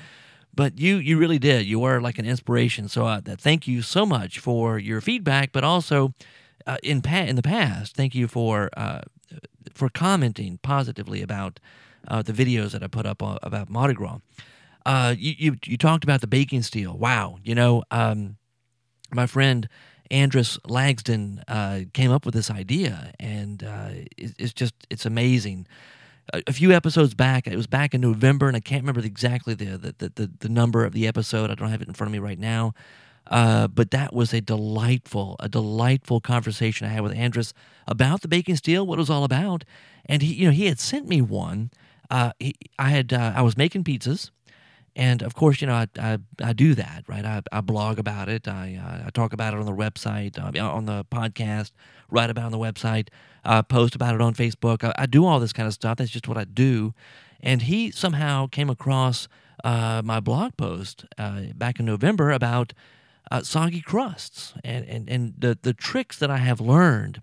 But 0.55 0.79
you 0.79 0.97
you 0.97 1.19
really 1.19 1.39
did. 1.39 1.67
You 1.67 1.81
were 1.81 2.01
like 2.01 2.19
an 2.19 2.27
inspiration. 2.27 2.89
So 2.89 3.07
uh, 3.07 3.21
thank 3.25 3.67
you 3.67 3.83
so 3.83 4.05
much 4.07 4.39
for 4.39 4.79
your 4.79 5.01
feedback, 5.01 5.53
but 5.53 5.65
also 5.65 6.15
uh, 6.67 6.79
in 6.83 7.03
pa- 7.03 7.27
in 7.27 7.37
the 7.37 7.43
past, 7.43 7.95
thank 7.95 8.15
you 8.15 8.29
for 8.29 8.71
uh, 8.77 9.03
for 9.75 9.89
commenting 9.89 10.59
positively 10.63 11.23
about 11.23 11.61
uh, 12.09 12.23
the 12.23 12.33
videos 12.33 12.73
that 12.73 12.83
I 12.83 12.87
put 12.87 13.07
up 13.07 13.23
about 13.23 13.71
Mardi 13.71 13.95
Gras. 13.95 14.19
You, 14.87 15.35
you, 15.39 15.57
you 15.65 15.77
talked 15.79 16.03
about 16.03 16.21
the 16.21 16.27
baking 16.27 16.63
steel. 16.63 16.97
Wow, 16.99 17.39
you 17.45 17.55
know, 17.55 17.85
um, 17.91 18.37
my 19.15 19.27
friend 19.27 19.69
Andris 20.11 20.59
Lagsdin 20.61 21.43
uh, 21.49 21.81
came 21.93 22.11
up 22.11 22.25
with 22.27 22.35
this 22.35 22.51
idea, 22.51 23.13
and 23.19 23.63
uh, 23.63 23.89
it, 24.17 24.35
it's 24.39 24.53
just 24.53 24.75
it's 24.91 25.07
amazing. 25.07 25.67
A, 26.33 26.43
a, 26.47 26.53
few 26.53 26.73
episodes 26.73 27.15
back, 27.15 27.47
it 27.47 27.57
was 27.57 27.67
back 27.67 27.95
in 27.95 28.01
November, 28.01 28.47
and 28.47 28.57
I 28.57 28.61
can't 28.61 28.83
remember 28.83 29.01
exactly 29.01 29.55
the 29.55 29.95
the, 29.99 30.13
the, 30.15 30.31
the 30.41 30.49
number 30.49 30.85
of 30.85 30.93
the 30.93 31.07
episode. 31.07 31.51
I 31.51 31.55
don't 31.55 31.71
have 31.71 31.83
it 31.83 31.89
in 31.89 31.95
front 31.95 32.09
of 32.09 32.13
me 32.13 32.19
right 32.19 32.39
now. 32.39 32.75
Uh, 33.29 33.69
but 33.69 33.93
that 33.93 34.13
was 34.13 34.35
a 34.35 34.41
delightful, 34.41 35.37
a 35.39 35.49
delightful 35.49 36.21
conversation 36.21 36.89
I 36.89 36.91
had 36.91 37.03
with 37.03 37.15
Andris 37.15 37.53
about 37.87 38.21
the 38.21 38.29
baking 38.29 38.57
steel, 38.57 38.85
what 38.85 38.99
it 38.99 38.99
was 38.99 39.11
all 39.11 39.23
about, 39.23 39.63
and 40.07 40.23
he, 40.23 40.35
you 40.35 40.47
know, 40.47 40.51
he 40.51 40.67
had 40.67 40.81
sent 40.81 41.07
me 41.07 41.23
one 41.23 41.71
uh, 42.13 42.33
he, 42.39 42.55
I 42.79 42.91
had 42.91 43.13
uh, 43.13 43.33
I 43.35 43.41
was 43.41 43.57
making 43.57 43.85
pizzas, 43.85 44.31
and 44.95 45.23
of 45.23 45.35
course, 45.35 45.61
you 45.61 45.67
know, 45.67 45.75
I 45.75 45.87
I, 45.99 46.19
I 46.43 46.53
do 46.53 46.75
that, 46.75 47.05
right? 47.09 47.25
I, 47.25 47.43
I 47.51 47.61
blog 47.61 47.99
about 47.99 48.29
it. 48.29 48.47
I 48.47 48.79
uh, 48.83 49.07
I 49.07 49.11
talk 49.11 49.33
about 49.33 49.55
it 49.55 49.61
on 49.61 49.67
the 49.67 49.73
website, 49.73 50.39
uh, 50.39 50.65
on 50.65 50.87
the 50.87 51.05
podcast, 51.11 51.73
write 52.11 52.31
about 52.31 52.43
it 52.43 52.47
on 52.47 52.53
the 52.53 52.59
website, 52.59 53.09
uh, 53.45 53.63
post 53.63 53.95
about 53.95 54.15
it 54.15 54.21
on 54.21 54.35
Facebook. 54.35 54.85
I, 54.85 54.93
I, 54.99 55.07
do 55.07 55.25
all 55.25 55.41
this 55.41 55.53
kind 55.53 55.67
of 55.67 55.73
stuff. 55.73 55.99
That's 55.99 56.11
just 56.11 56.29
what 56.29 56.37
I 56.37 56.45
do. 56.45 56.95
And 57.41 57.63
he 57.63 57.91
somehow 57.91 58.47
came 58.47 58.71
across 58.71 59.29
uh, 59.65 60.03
my 60.05 60.21
blog 60.21 60.57
post 60.57 61.07
back 61.17 61.81
in 61.81 61.87
November 61.87 62.31
about 62.31 62.73
soggy 63.43 63.81
crusts 63.81 64.53
and, 64.63 64.85
and 64.87 65.09
and 65.09 65.35
the 65.39 65.59
the 65.63 65.73
tricks 65.73 66.19
that 66.19 66.31
I 66.31 66.39
have 66.39 66.61
learned 66.61 67.23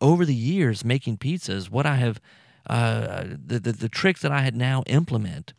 over 0.00 0.24
the 0.24 0.34
years 0.34 0.84
making 0.84 1.18
pizzas. 1.18 1.68
What 1.70 1.84
I 1.84 1.96
have 1.96 2.20
uh, 2.68 3.24
the, 3.46 3.58
the, 3.58 3.72
the 3.72 3.88
tricks 3.88 4.20
that 4.22 4.32
I 4.32 4.42
had 4.42 4.54
now 4.54 4.82
implement 4.86 5.54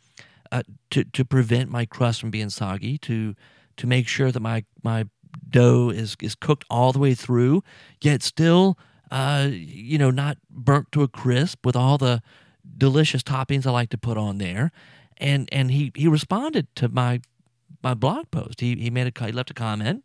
uh, 0.52 0.62
to 0.90 1.04
to 1.04 1.24
prevent 1.24 1.70
my 1.70 1.84
crust 1.84 2.20
from 2.20 2.30
being 2.30 2.50
soggy, 2.50 2.98
to 2.98 3.34
to 3.76 3.86
make 3.86 4.08
sure 4.08 4.30
that 4.32 4.40
my 4.40 4.64
my 4.82 5.06
dough 5.48 5.90
is 5.90 6.16
is 6.20 6.34
cooked 6.34 6.64
all 6.70 6.92
the 6.92 6.98
way 6.98 7.14
through, 7.14 7.62
yet 8.00 8.22
still 8.22 8.78
uh, 9.10 9.48
you 9.50 9.98
know 9.98 10.10
not 10.10 10.38
burnt 10.50 10.90
to 10.92 11.02
a 11.02 11.08
crisp 11.08 11.64
with 11.64 11.76
all 11.76 11.98
the 11.98 12.22
delicious 12.76 13.22
toppings 13.22 13.66
I 13.66 13.70
like 13.70 13.90
to 13.90 13.98
put 13.98 14.16
on 14.16 14.38
there. 14.38 14.72
And 15.18 15.48
and 15.52 15.70
he 15.70 15.92
he 15.94 16.08
responded 16.08 16.74
to 16.76 16.88
my 16.88 17.20
my 17.82 17.94
blog 17.94 18.30
post. 18.30 18.60
He 18.60 18.76
he 18.76 18.90
made 18.90 19.12
a 19.14 19.24
he 19.24 19.32
left 19.32 19.50
a 19.50 19.54
comment 19.54 20.04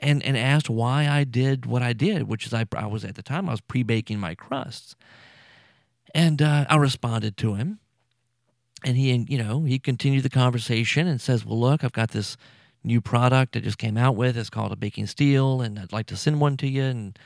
and 0.00 0.22
and 0.22 0.36
asked 0.36 0.68
why 0.70 1.08
I 1.08 1.24
did 1.24 1.66
what 1.66 1.82
I 1.82 1.92
did, 1.92 2.24
which 2.24 2.46
is 2.46 2.54
I 2.54 2.66
I 2.76 2.86
was 2.86 3.04
at 3.04 3.14
the 3.14 3.22
time 3.22 3.48
I 3.48 3.52
was 3.52 3.60
pre 3.60 3.82
baking 3.82 4.20
my 4.20 4.34
crusts. 4.34 4.96
And 6.14 6.40
uh, 6.40 6.64
I 6.68 6.76
responded 6.76 7.36
to 7.38 7.54
him. 7.54 7.80
And 8.84 8.96
he, 8.96 9.12
you 9.28 9.38
know, 9.38 9.64
he 9.64 9.78
continued 9.78 10.22
the 10.22 10.30
conversation 10.30 11.06
and 11.06 11.20
says, 11.20 11.44
Well, 11.44 11.58
look, 11.58 11.82
I've 11.82 11.92
got 11.92 12.10
this 12.10 12.36
new 12.84 13.00
product 13.00 13.56
I 13.56 13.60
just 13.60 13.78
came 13.78 13.96
out 13.96 14.16
with. 14.16 14.36
It's 14.36 14.50
called 14.50 14.72
a 14.72 14.76
baking 14.76 15.06
steel, 15.06 15.60
and 15.60 15.78
I'd 15.78 15.92
like 15.92 16.06
to 16.06 16.16
send 16.16 16.40
one 16.40 16.56
to 16.58 16.68
you 16.68 16.84
and 16.84 17.18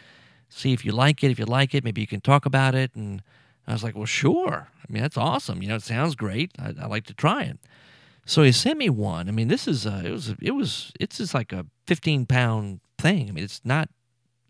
see 0.49 0.73
if 0.73 0.85
you 0.85 0.93
like 0.93 1.23
it. 1.23 1.31
If 1.31 1.39
you 1.39 1.45
like 1.45 1.75
it, 1.75 1.85
maybe 1.85 2.01
you 2.01 2.07
can 2.07 2.21
talk 2.21 2.47
about 2.47 2.75
it. 2.75 2.95
And 2.95 3.23
I 3.67 3.73
was 3.73 3.83
like, 3.83 3.97
Well, 3.97 4.07
sure. 4.07 4.69
I 4.79 4.93
mean, 4.93 5.03
that's 5.03 5.17
awesome. 5.17 5.63
You 5.63 5.69
know, 5.69 5.77
it 5.77 5.83
sounds 5.83 6.15
great. 6.15 6.53
I, 6.59 6.69
would 6.69 6.91
like 6.91 7.07
to 7.07 7.15
try 7.15 7.43
it. 7.43 7.59
So 8.27 8.43
he 8.43 8.53
sent 8.53 8.79
me 8.79 8.89
one. 8.89 9.29
I 9.29 9.33
mean, 9.33 9.49
this 9.49 9.67
is 9.67 9.87
uh, 9.87 10.03
it 10.05 10.11
was 10.11 10.35
it 10.41 10.53
was 10.53 10.93
it's 11.01 11.19
just 11.19 11.35
like 11.35 11.53
a 11.53 11.67
15 11.87 12.27
pound 12.27 12.81
thing. 12.99 13.29
I 13.29 13.33
mean, 13.33 13.45
it's 13.45 13.61
not 13.65 13.89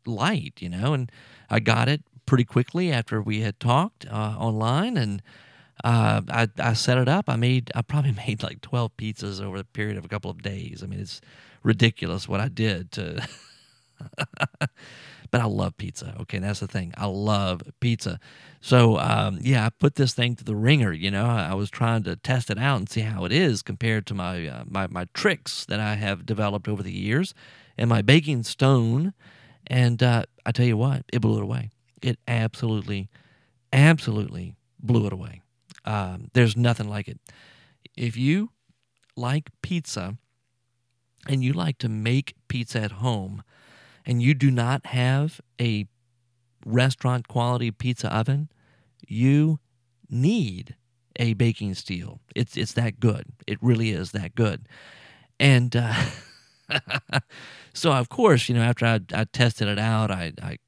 light, 0.04 0.54
you 0.58 0.68
know. 0.68 0.92
And 0.92 1.10
I 1.48 1.60
got 1.60 1.88
it, 1.88 2.02
pretty 2.26 2.44
quickly 2.44 2.92
after 2.92 3.20
we 3.20 3.40
had 3.40 3.58
talked 3.58 4.06
uh, 4.06 4.36
online, 4.38 4.96
and 4.96 5.22
uh, 5.84 6.22
I, 6.28 6.48
I 6.58 6.72
set 6.74 6.98
it 6.98 7.08
up. 7.08 7.28
I 7.28 7.36
made 7.36 7.70
I 7.74 7.82
probably 7.82 8.12
made 8.26 8.42
like 8.42 8.60
twelve 8.60 8.96
pizzas 8.96 9.42
over 9.42 9.58
the 9.58 9.64
period 9.64 9.96
of 9.96 10.04
a 10.04 10.08
couple 10.08 10.30
of 10.30 10.42
days. 10.42 10.82
I 10.82 10.86
mean, 10.86 11.00
it's 11.00 11.20
ridiculous 11.62 12.28
what 12.28 12.40
I 12.40 12.48
did 12.48 12.92
to. 12.92 13.26
but 15.30 15.40
I 15.40 15.44
love 15.44 15.76
pizza. 15.76 16.16
Okay, 16.22 16.38
that's 16.38 16.60
the 16.60 16.66
thing. 16.66 16.92
I 16.96 17.06
love 17.06 17.62
pizza. 17.80 18.18
So 18.60 18.98
um, 18.98 19.38
yeah, 19.42 19.66
I 19.66 19.70
put 19.70 19.94
this 19.94 20.14
thing 20.14 20.36
to 20.36 20.44
the 20.44 20.56
ringer. 20.56 20.92
You 20.92 21.10
know, 21.10 21.26
I, 21.26 21.50
I, 21.50 21.54
was 21.54 21.70
trying 21.70 22.02
to 22.04 22.16
test 22.16 22.50
it 22.50 22.58
out 22.58 22.76
and 22.76 22.88
see 22.88 23.02
how 23.02 23.24
it 23.24 23.32
is 23.32 23.62
compared 23.62 24.06
to 24.06 24.14
my 24.14 24.46
uh, 24.46 24.64
my 24.66 24.86
my 24.86 25.06
tricks 25.14 25.64
that 25.66 25.80
I 25.80 25.94
have 25.94 26.26
developed 26.26 26.68
over 26.68 26.82
the 26.82 26.92
years, 26.92 27.34
and 27.76 27.88
my 27.88 28.02
baking 28.02 28.42
stone. 28.44 29.12
And 29.66 30.02
uh, 30.02 30.24
I 30.44 30.50
tell 30.50 30.66
you 30.66 30.76
what, 30.76 31.04
it 31.12 31.20
blew 31.20 31.36
it 31.38 31.42
away 31.42 31.70
it 32.02 32.18
absolutely, 32.26 33.08
absolutely 33.72 34.54
blew 34.78 35.06
it 35.06 35.12
away. 35.12 35.42
Um, 35.84 36.28
there's 36.32 36.56
nothing 36.56 36.88
like 36.88 37.08
it. 37.08 37.18
If 37.96 38.16
you 38.16 38.50
like 39.16 39.50
pizza 39.62 40.16
and 41.28 41.42
you 41.42 41.52
like 41.52 41.78
to 41.78 41.88
make 41.88 42.34
pizza 42.48 42.80
at 42.80 42.92
home 42.92 43.42
and 44.06 44.22
you 44.22 44.34
do 44.34 44.50
not 44.50 44.86
have 44.86 45.40
a 45.60 45.86
restaurant 46.64 47.28
quality 47.28 47.70
pizza 47.70 48.14
oven, 48.14 48.48
you 49.06 49.58
need 50.08 50.76
a 51.16 51.34
baking 51.34 51.74
steel. 51.74 52.20
It's 52.34 52.56
it's 52.56 52.72
that 52.74 53.00
good. 53.00 53.26
It 53.46 53.58
really 53.60 53.90
is 53.90 54.12
that 54.12 54.34
good. 54.34 54.66
And 55.38 55.74
uh, 55.76 55.94
so, 57.74 57.92
of 57.92 58.08
course, 58.08 58.48
you 58.48 58.54
know, 58.54 58.62
after 58.62 58.86
I, 58.86 59.00
I 59.12 59.24
tested 59.24 59.68
it 59.68 59.78
out, 59.78 60.10
I, 60.10 60.32
I 60.42 60.58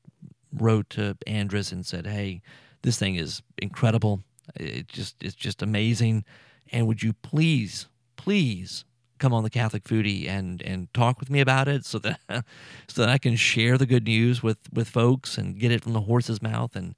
wrote 0.53 0.91
to 0.91 1.17
Andris 1.27 1.73
and 1.73 1.85
said, 1.87 2.07
"Hey, 2.07 2.43
this 2.83 2.99
thing 2.99 3.17
is 3.17 3.43
incredible. 3.61 4.23
It 4.57 4.89
just 4.89 5.23
it's 5.23 5.35
just 5.35 5.63
amazing, 5.63 6.25
and 6.71 6.87
would 6.87 7.03
you 7.03 7.13
please, 7.13 7.87
please 8.17 8.85
come 9.19 9.33
on 9.33 9.45
the 9.45 9.51
Catholic 9.51 9.85
Foodie 9.85 10.29
and 10.29 10.63
and 10.63 10.93
talk 10.93 11.21
with 11.21 11.31
me 11.31 11.41
about 11.41 11.69
it 11.69 11.85
so 11.85 11.99
that 12.01 12.21
so 12.89 13.03
that 13.03 13.09
I 13.09 13.19
can 13.19 13.37
share 13.37 13.79
the 13.79 13.87
good 13.87 14.05
news 14.05 14.43
with 14.43 14.59
with 14.73 14.89
folks 14.89 15.39
and 15.39 15.59
get 15.59 15.73
it 15.73 15.83
from 15.83 15.93
the 15.93 16.03
horse's 16.03 16.43
mouth." 16.43 16.77
And 16.77 16.95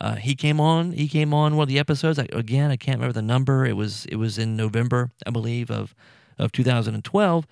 uh, 0.00 0.16
he 0.16 0.34
came 0.34 0.60
on. 0.60 0.92
He 0.92 1.08
came 1.08 1.32
on 1.32 1.56
one 1.56 1.64
of 1.64 1.68
the 1.68 1.78
episodes. 1.78 2.18
I, 2.18 2.26
again, 2.32 2.70
I 2.70 2.76
can't 2.76 2.98
remember 2.98 3.14
the 3.14 3.22
number. 3.22 3.64
It 3.64 3.76
was 3.76 4.06
it 4.06 4.16
was 4.16 4.38
in 4.38 4.56
November, 4.56 5.10
I 5.26 5.30
believe, 5.30 5.70
of 5.70 5.94
of 6.38 6.52
2012 6.52 7.46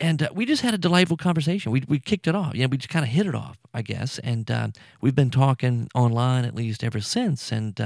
and 0.00 0.22
uh, 0.22 0.28
we 0.34 0.46
just 0.46 0.62
had 0.62 0.74
a 0.74 0.78
delightful 0.78 1.16
conversation. 1.16 1.70
We 1.72 1.84
we 1.86 1.98
kicked 1.98 2.26
it 2.26 2.34
off. 2.34 2.54
You 2.54 2.62
know, 2.62 2.68
we 2.68 2.78
just 2.78 2.88
kind 2.88 3.04
of 3.04 3.10
hit 3.10 3.26
it 3.26 3.34
off, 3.34 3.58
I 3.74 3.82
guess. 3.82 4.18
And 4.20 4.50
uh, 4.50 4.68
we've 5.00 5.14
been 5.14 5.30
talking 5.30 5.88
online 5.94 6.44
at 6.44 6.54
least 6.54 6.82
ever 6.82 7.00
since. 7.00 7.52
And 7.52 7.78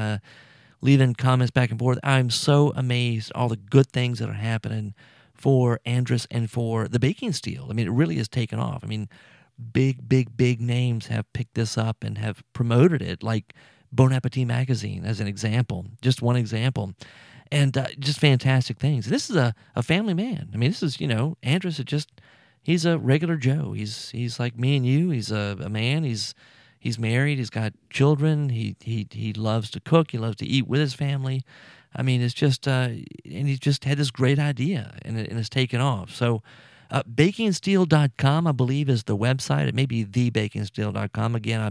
leaving 0.84 1.14
comments 1.14 1.50
back 1.50 1.70
and 1.70 1.78
forth. 1.78 1.98
I'm 2.04 2.28
so 2.28 2.72
amazed 2.76 3.32
all 3.34 3.48
the 3.48 3.56
good 3.56 3.88
things 3.88 4.18
that 4.18 4.28
are 4.28 4.34
happening 4.34 4.94
for 5.32 5.80
Andris 5.86 6.26
and 6.30 6.50
for 6.50 6.86
the 6.86 7.00
baking 7.00 7.32
steel. 7.32 7.66
I 7.70 7.72
mean, 7.72 7.86
it 7.86 7.92
really 7.92 8.16
has 8.16 8.28
taken 8.28 8.58
off. 8.58 8.84
I 8.84 8.86
mean, 8.86 9.08
big, 9.72 10.06
big, 10.06 10.36
big 10.36 10.60
names 10.60 11.06
have 11.06 11.32
picked 11.32 11.54
this 11.54 11.78
up 11.78 12.04
and 12.04 12.18
have 12.18 12.44
promoted 12.52 13.00
it, 13.00 13.22
like 13.22 13.54
Bon 13.90 14.12
Appetit 14.12 14.46
magazine, 14.46 15.04
as 15.06 15.20
an 15.20 15.26
example, 15.26 15.86
just 16.02 16.20
one 16.20 16.36
example. 16.36 16.92
And 17.50 17.76
uh, 17.76 17.86
just 17.98 18.20
fantastic 18.20 18.78
things. 18.78 19.06
This 19.06 19.30
is 19.30 19.36
a, 19.36 19.54
a 19.74 19.82
family 19.82 20.14
man. 20.14 20.50
I 20.52 20.56
mean, 20.56 20.70
this 20.70 20.82
is, 20.82 21.00
you 21.00 21.06
know, 21.06 21.36
Andris 21.42 21.78
is 21.78 21.84
just, 21.84 22.10
he's 22.62 22.84
a 22.84 22.98
regular 22.98 23.36
Joe. 23.36 23.72
He's 23.72 24.10
he's 24.10 24.40
like 24.40 24.58
me 24.58 24.76
and 24.76 24.84
you. 24.84 25.10
He's 25.10 25.30
a, 25.30 25.56
a 25.60 25.68
man. 25.68 26.04
He's 26.04 26.34
he's 26.84 26.98
married. 26.98 27.38
He's 27.38 27.50
got 27.50 27.72
children. 27.88 28.50
He, 28.50 28.76
he, 28.80 29.08
he 29.10 29.32
loves 29.32 29.70
to 29.70 29.80
cook. 29.80 30.10
He 30.10 30.18
loves 30.18 30.36
to 30.36 30.46
eat 30.46 30.68
with 30.68 30.80
his 30.80 30.92
family. 30.92 31.42
I 31.96 32.02
mean, 32.02 32.20
it's 32.20 32.34
just, 32.34 32.68
uh, 32.68 32.90
and 32.90 33.48
he's 33.48 33.58
just 33.58 33.84
had 33.84 33.96
this 33.96 34.10
great 34.10 34.38
idea 34.38 34.94
and, 35.02 35.18
it, 35.18 35.30
and 35.30 35.38
it's 35.38 35.48
taken 35.48 35.80
off. 35.80 36.10
So, 36.10 36.42
uh, 36.90 37.02
bakingsteel.com, 37.02 38.46
I 38.46 38.52
believe, 38.52 38.90
is 38.90 39.04
the 39.04 39.16
website. 39.16 39.66
It 39.66 39.74
may 39.74 39.86
be 39.86 40.04
thebakingsteel.com. 40.04 41.34
Again, 41.34 41.60
I, 41.60 41.70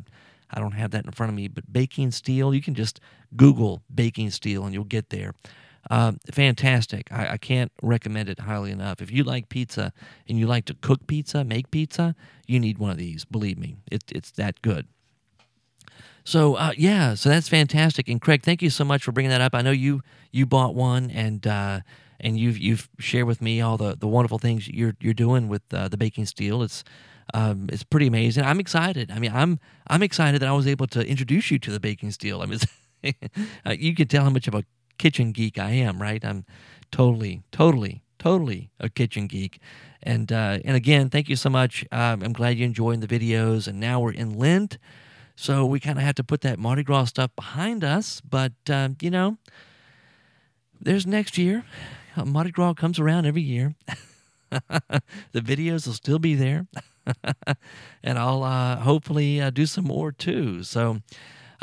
I 0.50 0.60
don't 0.60 0.72
have 0.72 0.92
that 0.92 1.06
in 1.06 1.12
front 1.12 1.30
of 1.30 1.36
me, 1.36 1.48
but 1.48 1.72
Baking 1.72 2.12
Steel, 2.12 2.54
you 2.54 2.62
can 2.62 2.74
just 2.74 3.00
Google 3.36 3.84
Baking 3.94 4.32
Steel 4.32 4.66
and 4.66 4.74
you'll 4.74 4.84
get 4.84 5.12
there. 5.12 5.34
Uh, 5.92 6.14
fantastic. 6.32 7.08
I, 7.12 7.34
I, 7.34 7.38
can't 7.38 7.72
recommend 7.82 8.30
it 8.30 8.40
highly 8.40 8.72
enough. 8.72 9.02
If 9.02 9.12
you 9.12 9.26
like 9.26 9.50
pizza 9.50 9.92
and 10.30 10.40
you 10.40 10.48
like 10.48 10.64
to 10.66 10.76
cook 10.76 11.06
pizza, 11.08 11.44
make 11.44 11.72
pizza, 11.72 12.16
you 12.48 12.58
need 12.58 12.78
one 12.78 12.92
of 12.92 12.98
these. 12.98 13.26
Believe 13.26 13.58
me, 13.58 13.76
it, 13.92 14.04
it's 14.10 14.32
that 14.32 14.62
good. 14.62 14.88
So 16.24 16.56
uh, 16.56 16.72
yeah, 16.78 17.16
so 17.16 17.30
that's 17.30 17.50
fantastic. 17.50 18.08
And 18.08 18.22
Craig, 18.22 18.44
thank 18.44 18.62
you 18.62 18.70
so 18.70 18.84
much 18.84 19.04
for 19.04 19.12
bringing 19.12 19.30
that 19.32 19.42
up. 19.42 19.54
I 19.54 19.62
know 19.62 19.72
you 19.72 20.02
you 20.32 20.46
bought 20.46 20.74
one 20.76 21.12
and 21.12 21.46
uh, 21.46 21.82
and 22.20 22.38
you've 22.38 22.58
you've 22.58 22.90
shared 23.00 23.26
with 23.26 23.42
me 23.42 23.62
all 23.62 23.78
the, 23.78 23.96
the 23.96 24.08
wonderful 24.08 24.40
things 24.40 24.68
you're 24.68 24.96
you're 25.02 25.14
doing 25.14 25.50
with 25.50 25.62
uh, 25.74 25.88
the 25.90 25.98
baking 25.98 26.26
steel. 26.26 26.64
It's 26.64 26.84
um, 27.34 27.68
it's 27.72 27.84
pretty 27.84 28.08
amazing. 28.08 28.44
I'm 28.44 28.60
excited. 28.60 29.12
I 29.12 29.20
mean, 29.20 29.32
I'm 29.34 29.60
I'm 29.88 30.02
excited 30.04 30.42
that 30.42 30.50
I 30.50 30.54
was 30.54 30.68
able 30.68 30.88
to 30.88 31.06
introduce 31.06 31.52
you 31.52 31.60
to 31.60 31.72
the 31.72 31.80
baking 31.80 32.12
steel. 32.12 32.42
I 32.42 32.46
mean, 32.46 32.60
uh, 33.66 33.76
you 33.78 33.94
can 33.96 34.08
tell 34.08 34.24
how 34.24 34.30
much 34.30 34.48
of 34.48 34.56
a 34.56 34.64
kitchen 34.98 35.32
geek 35.32 35.58
I 35.60 35.72
am, 35.72 36.02
right? 36.02 36.24
I'm 36.24 36.46
totally, 36.92 37.42
totally, 37.52 38.04
totally 38.20 38.72
a 38.80 38.90
kitchen 38.90 39.28
geek. 39.28 39.60
And 40.02 40.32
uh, 40.32 40.60
and 40.64 40.76
again, 40.76 41.10
thank 41.10 41.30
you 41.30 41.36
so 41.36 41.50
much. 41.50 41.86
Um, 41.92 42.24
I'm 42.24 42.34
glad 42.34 42.58
you're 42.58 42.66
enjoying 42.66 43.02
the 43.02 43.08
videos. 43.08 43.68
And 43.68 43.80
now 43.80 44.00
we're 44.00 44.12
in 44.12 44.38
Lent, 44.38 44.78
so 45.36 45.66
we 45.66 45.80
kind 45.80 45.98
of 45.98 46.04
have 46.04 46.16
to 46.16 46.24
put 46.24 46.42
that 46.42 46.60
Mardi 46.60 46.84
Gras 46.84 47.06
stuff 47.06 47.32
behind 47.36 47.84
us. 47.84 48.22
But 48.22 48.54
um, 48.70 48.98
you 49.02 49.10
know, 49.10 49.38
there's 50.80 51.08
next 51.08 51.38
year. 51.38 51.66
Mardi 52.24 52.52
Gras 52.52 52.74
comes 52.74 53.00
around 53.00 53.26
every 53.26 53.42
year. 53.42 53.76
the 54.52 55.02
videos 55.42 55.88
will 55.88 55.94
still 55.94 56.20
be 56.20 56.36
there. 56.36 56.68
and 58.04 58.20
I'll 58.20 58.44
uh, 58.44 58.78
hopefully 58.78 59.42
uh, 59.42 59.50
do 59.50 59.66
some 59.66 59.86
more 59.86 60.12
too. 60.12 60.64
So 60.64 61.00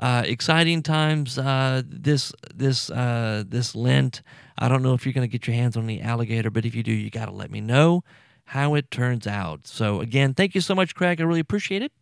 uh, 0.00 0.22
exciting 0.26 0.82
times 0.82 1.38
uh, 1.38 1.82
this 1.86 2.32
this 2.54 2.90
uh, 2.90 3.44
this 3.46 3.74
Lent. 3.74 4.22
I 4.58 4.68
don't 4.68 4.82
know 4.82 4.94
if 4.94 5.06
you're 5.06 5.12
going 5.12 5.28
to 5.28 5.32
get 5.32 5.46
your 5.46 5.56
hands 5.56 5.76
on 5.76 5.86
the 5.86 6.02
alligator, 6.02 6.50
but 6.50 6.64
if 6.64 6.74
you 6.74 6.82
do, 6.82 6.92
you 6.92 7.10
got 7.10 7.26
to 7.26 7.32
let 7.32 7.50
me 7.50 7.60
know 7.60 8.02
how 8.46 8.74
it 8.74 8.90
turns 8.90 9.26
out. 9.26 9.66
So 9.66 10.00
again, 10.00 10.34
thank 10.34 10.54
you 10.54 10.60
so 10.60 10.74
much, 10.74 10.94
Craig. 10.94 11.20
I 11.20 11.24
really 11.24 11.40
appreciate 11.40 11.82
it. 11.82 11.92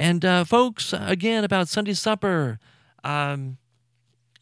And 0.00 0.24
uh, 0.24 0.44
folks, 0.44 0.94
again 0.96 1.44
about 1.44 1.68
Sunday 1.68 1.92
supper. 1.92 2.58
Um, 3.04 3.58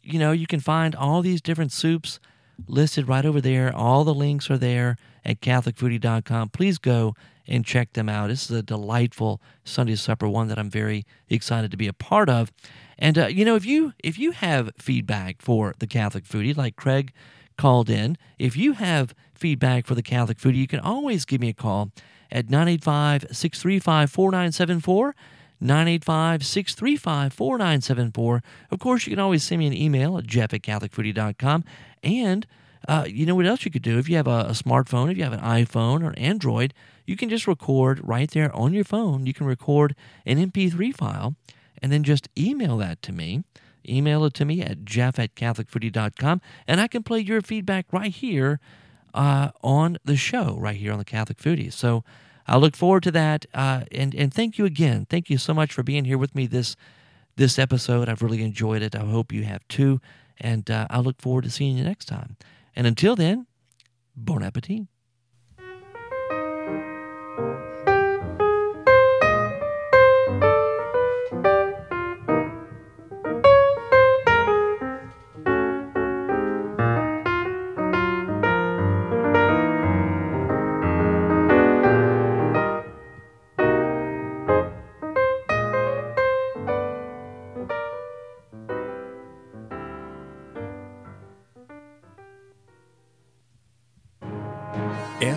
you 0.01 0.17
know, 0.17 0.31
you 0.31 0.47
can 0.47 0.61
find 0.61 0.95
all 0.95 1.21
these 1.21 1.41
different 1.41 1.73
soups 1.73 2.17
listed 2.65 3.09
right 3.09 3.25
over 3.25 3.41
there. 3.41 3.75
All 3.75 4.05
the 4.05 4.13
links 4.13 4.49
are 4.49 4.57
there 4.57 4.95
at 5.25 5.41
CatholicFoodie.com. 5.41 6.49
Please 6.49 6.77
go 6.77 7.13
and 7.45 7.65
check 7.65 7.91
them 7.91 8.07
out. 8.07 8.29
This 8.29 8.49
is 8.49 8.57
a 8.57 8.63
delightful 8.63 9.41
Sunday 9.65 9.95
supper, 9.95 10.29
one 10.29 10.47
that 10.47 10.57
I'm 10.57 10.69
very 10.69 11.05
excited 11.27 11.71
to 11.71 11.77
be 11.77 11.87
a 11.87 11.93
part 11.93 12.29
of. 12.29 12.53
And 12.97 13.17
uh, 13.17 13.27
you 13.27 13.43
know, 13.43 13.57
if 13.57 13.65
you 13.65 13.91
if 14.01 14.17
you 14.17 14.31
have 14.31 14.71
feedback 14.77 15.41
for 15.41 15.75
the 15.79 15.87
Catholic 15.87 16.23
Foodie, 16.23 16.55
like 16.55 16.77
Craig 16.77 17.11
called 17.57 17.89
in, 17.89 18.17
if 18.37 18.55
you 18.55 18.73
have 18.73 19.13
feedback 19.33 19.85
for 19.85 19.95
the 19.95 20.03
Catholic 20.03 20.37
Foodie, 20.37 20.55
you 20.55 20.67
can 20.67 20.79
always 20.79 21.25
give 21.25 21.41
me 21.41 21.49
a 21.49 21.53
call 21.53 21.91
at 22.31 22.49
985 22.49 23.23
635 23.31 24.09
4974. 24.09 25.15
985 25.61 26.45
635 26.45 27.33
4974. 27.33 28.43
Of 28.71 28.79
course, 28.79 29.05
you 29.05 29.11
can 29.11 29.19
always 29.19 29.43
send 29.43 29.59
me 29.59 29.67
an 29.67 29.73
email 29.73 30.17
at 30.17 30.25
jeff 30.25 30.53
at 30.53 30.61
CatholicFoodie.com. 30.61 31.63
And 32.03 32.47
uh, 32.87 33.05
you 33.07 33.25
know 33.25 33.35
what 33.35 33.45
else 33.45 33.65
you 33.65 33.71
could 33.71 33.81
do? 33.81 33.97
If 33.97 34.07
you 34.07 34.15
have 34.17 34.27
a, 34.27 34.47
a, 34.47 34.51
smartphone, 34.51 35.11
if 35.11 35.17
you 35.17 35.23
have 35.23 35.33
an 35.33 35.41
iPhone 35.41 36.03
or 36.03 36.13
Android, 36.17 36.73
you 37.05 37.17
can 37.17 37.29
just 37.29 37.47
record 37.47 37.99
right 38.03 38.29
there 38.31 38.55
on 38.55 38.73
your 38.73 38.85
phone. 38.85 39.25
You 39.25 39.33
can 39.33 39.45
record 39.45 39.95
an 40.25 40.37
MP3 40.37 40.95
file 40.95 41.35
and 41.81 41.91
then 41.91 42.03
just 42.03 42.29
email 42.37 42.77
that 42.77 43.01
to 43.03 43.11
me. 43.11 43.43
Email 43.87 44.25
it 44.25 44.33
to 44.35 44.45
me 44.45 44.61
at 44.61 44.85
jeff 44.85 45.17
at 45.17 45.35
catholicfoodie.com, 45.35 46.41
and 46.67 46.81
I 46.81 46.87
can 46.87 47.01
play 47.01 47.21
your 47.21 47.41
feedback 47.41 47.91
right 47.91 48.11
here 48.11 48.59
uh, 49.13 49.49
on 49.63 49.97
the 50.03 50.17
show, 50.17 50.57
right 50.59 50.75
here 50.75 50.91
on 50.91 50.99
the 50.99 51.05
Catholic 51.05 51.37
Foodie. 51.37 51.71
So 51.71 52.03
I 52.49 52.57
look 52.57 52.75
forward 52.75 53.03
to 53.03 53.11
that, 53.11 53.45
uh, 53.53 53.83
and 53.91 54.15
and 54.15 54.33
thank 54.33 54.57
you 54.57 54.65
again. 54.65 55.05
Thank 55.07 55.29
you 55.29 55.37
so 55.37 55.53
much 55.53 55.71
for 55.71 55.83
being 55.83 56.05
here 56.05 56.17
with 56.17 56.33
me 56.33 56.47
this 56.47 56.75
this 57.35 57.59
episode. 57.59 58.09
I've 58.09 58.23
really 58.23 58.41
enjoyed 58.41 58.81
it. 58.81 58.95
I 58.95 59.05
hope 59.05 59.31
you 59.31 59.43
have 59.43 59.67
too, 59.67 60.01
and 60.41 60.69
uh, 60.69 60.87
I 60.89 60.99
look 60.99 61.21
forward 61.21 61.43
to 61.43 61.51
seeing 61.51 61.77
you 61.77 61.83
next 61.83 62.05
time. 62.05 62.37
And 62.75 62.87
until 62.87 63.15
then, 63.15 63.45
bon 64.15 64.41
appetit. 64.41 64.87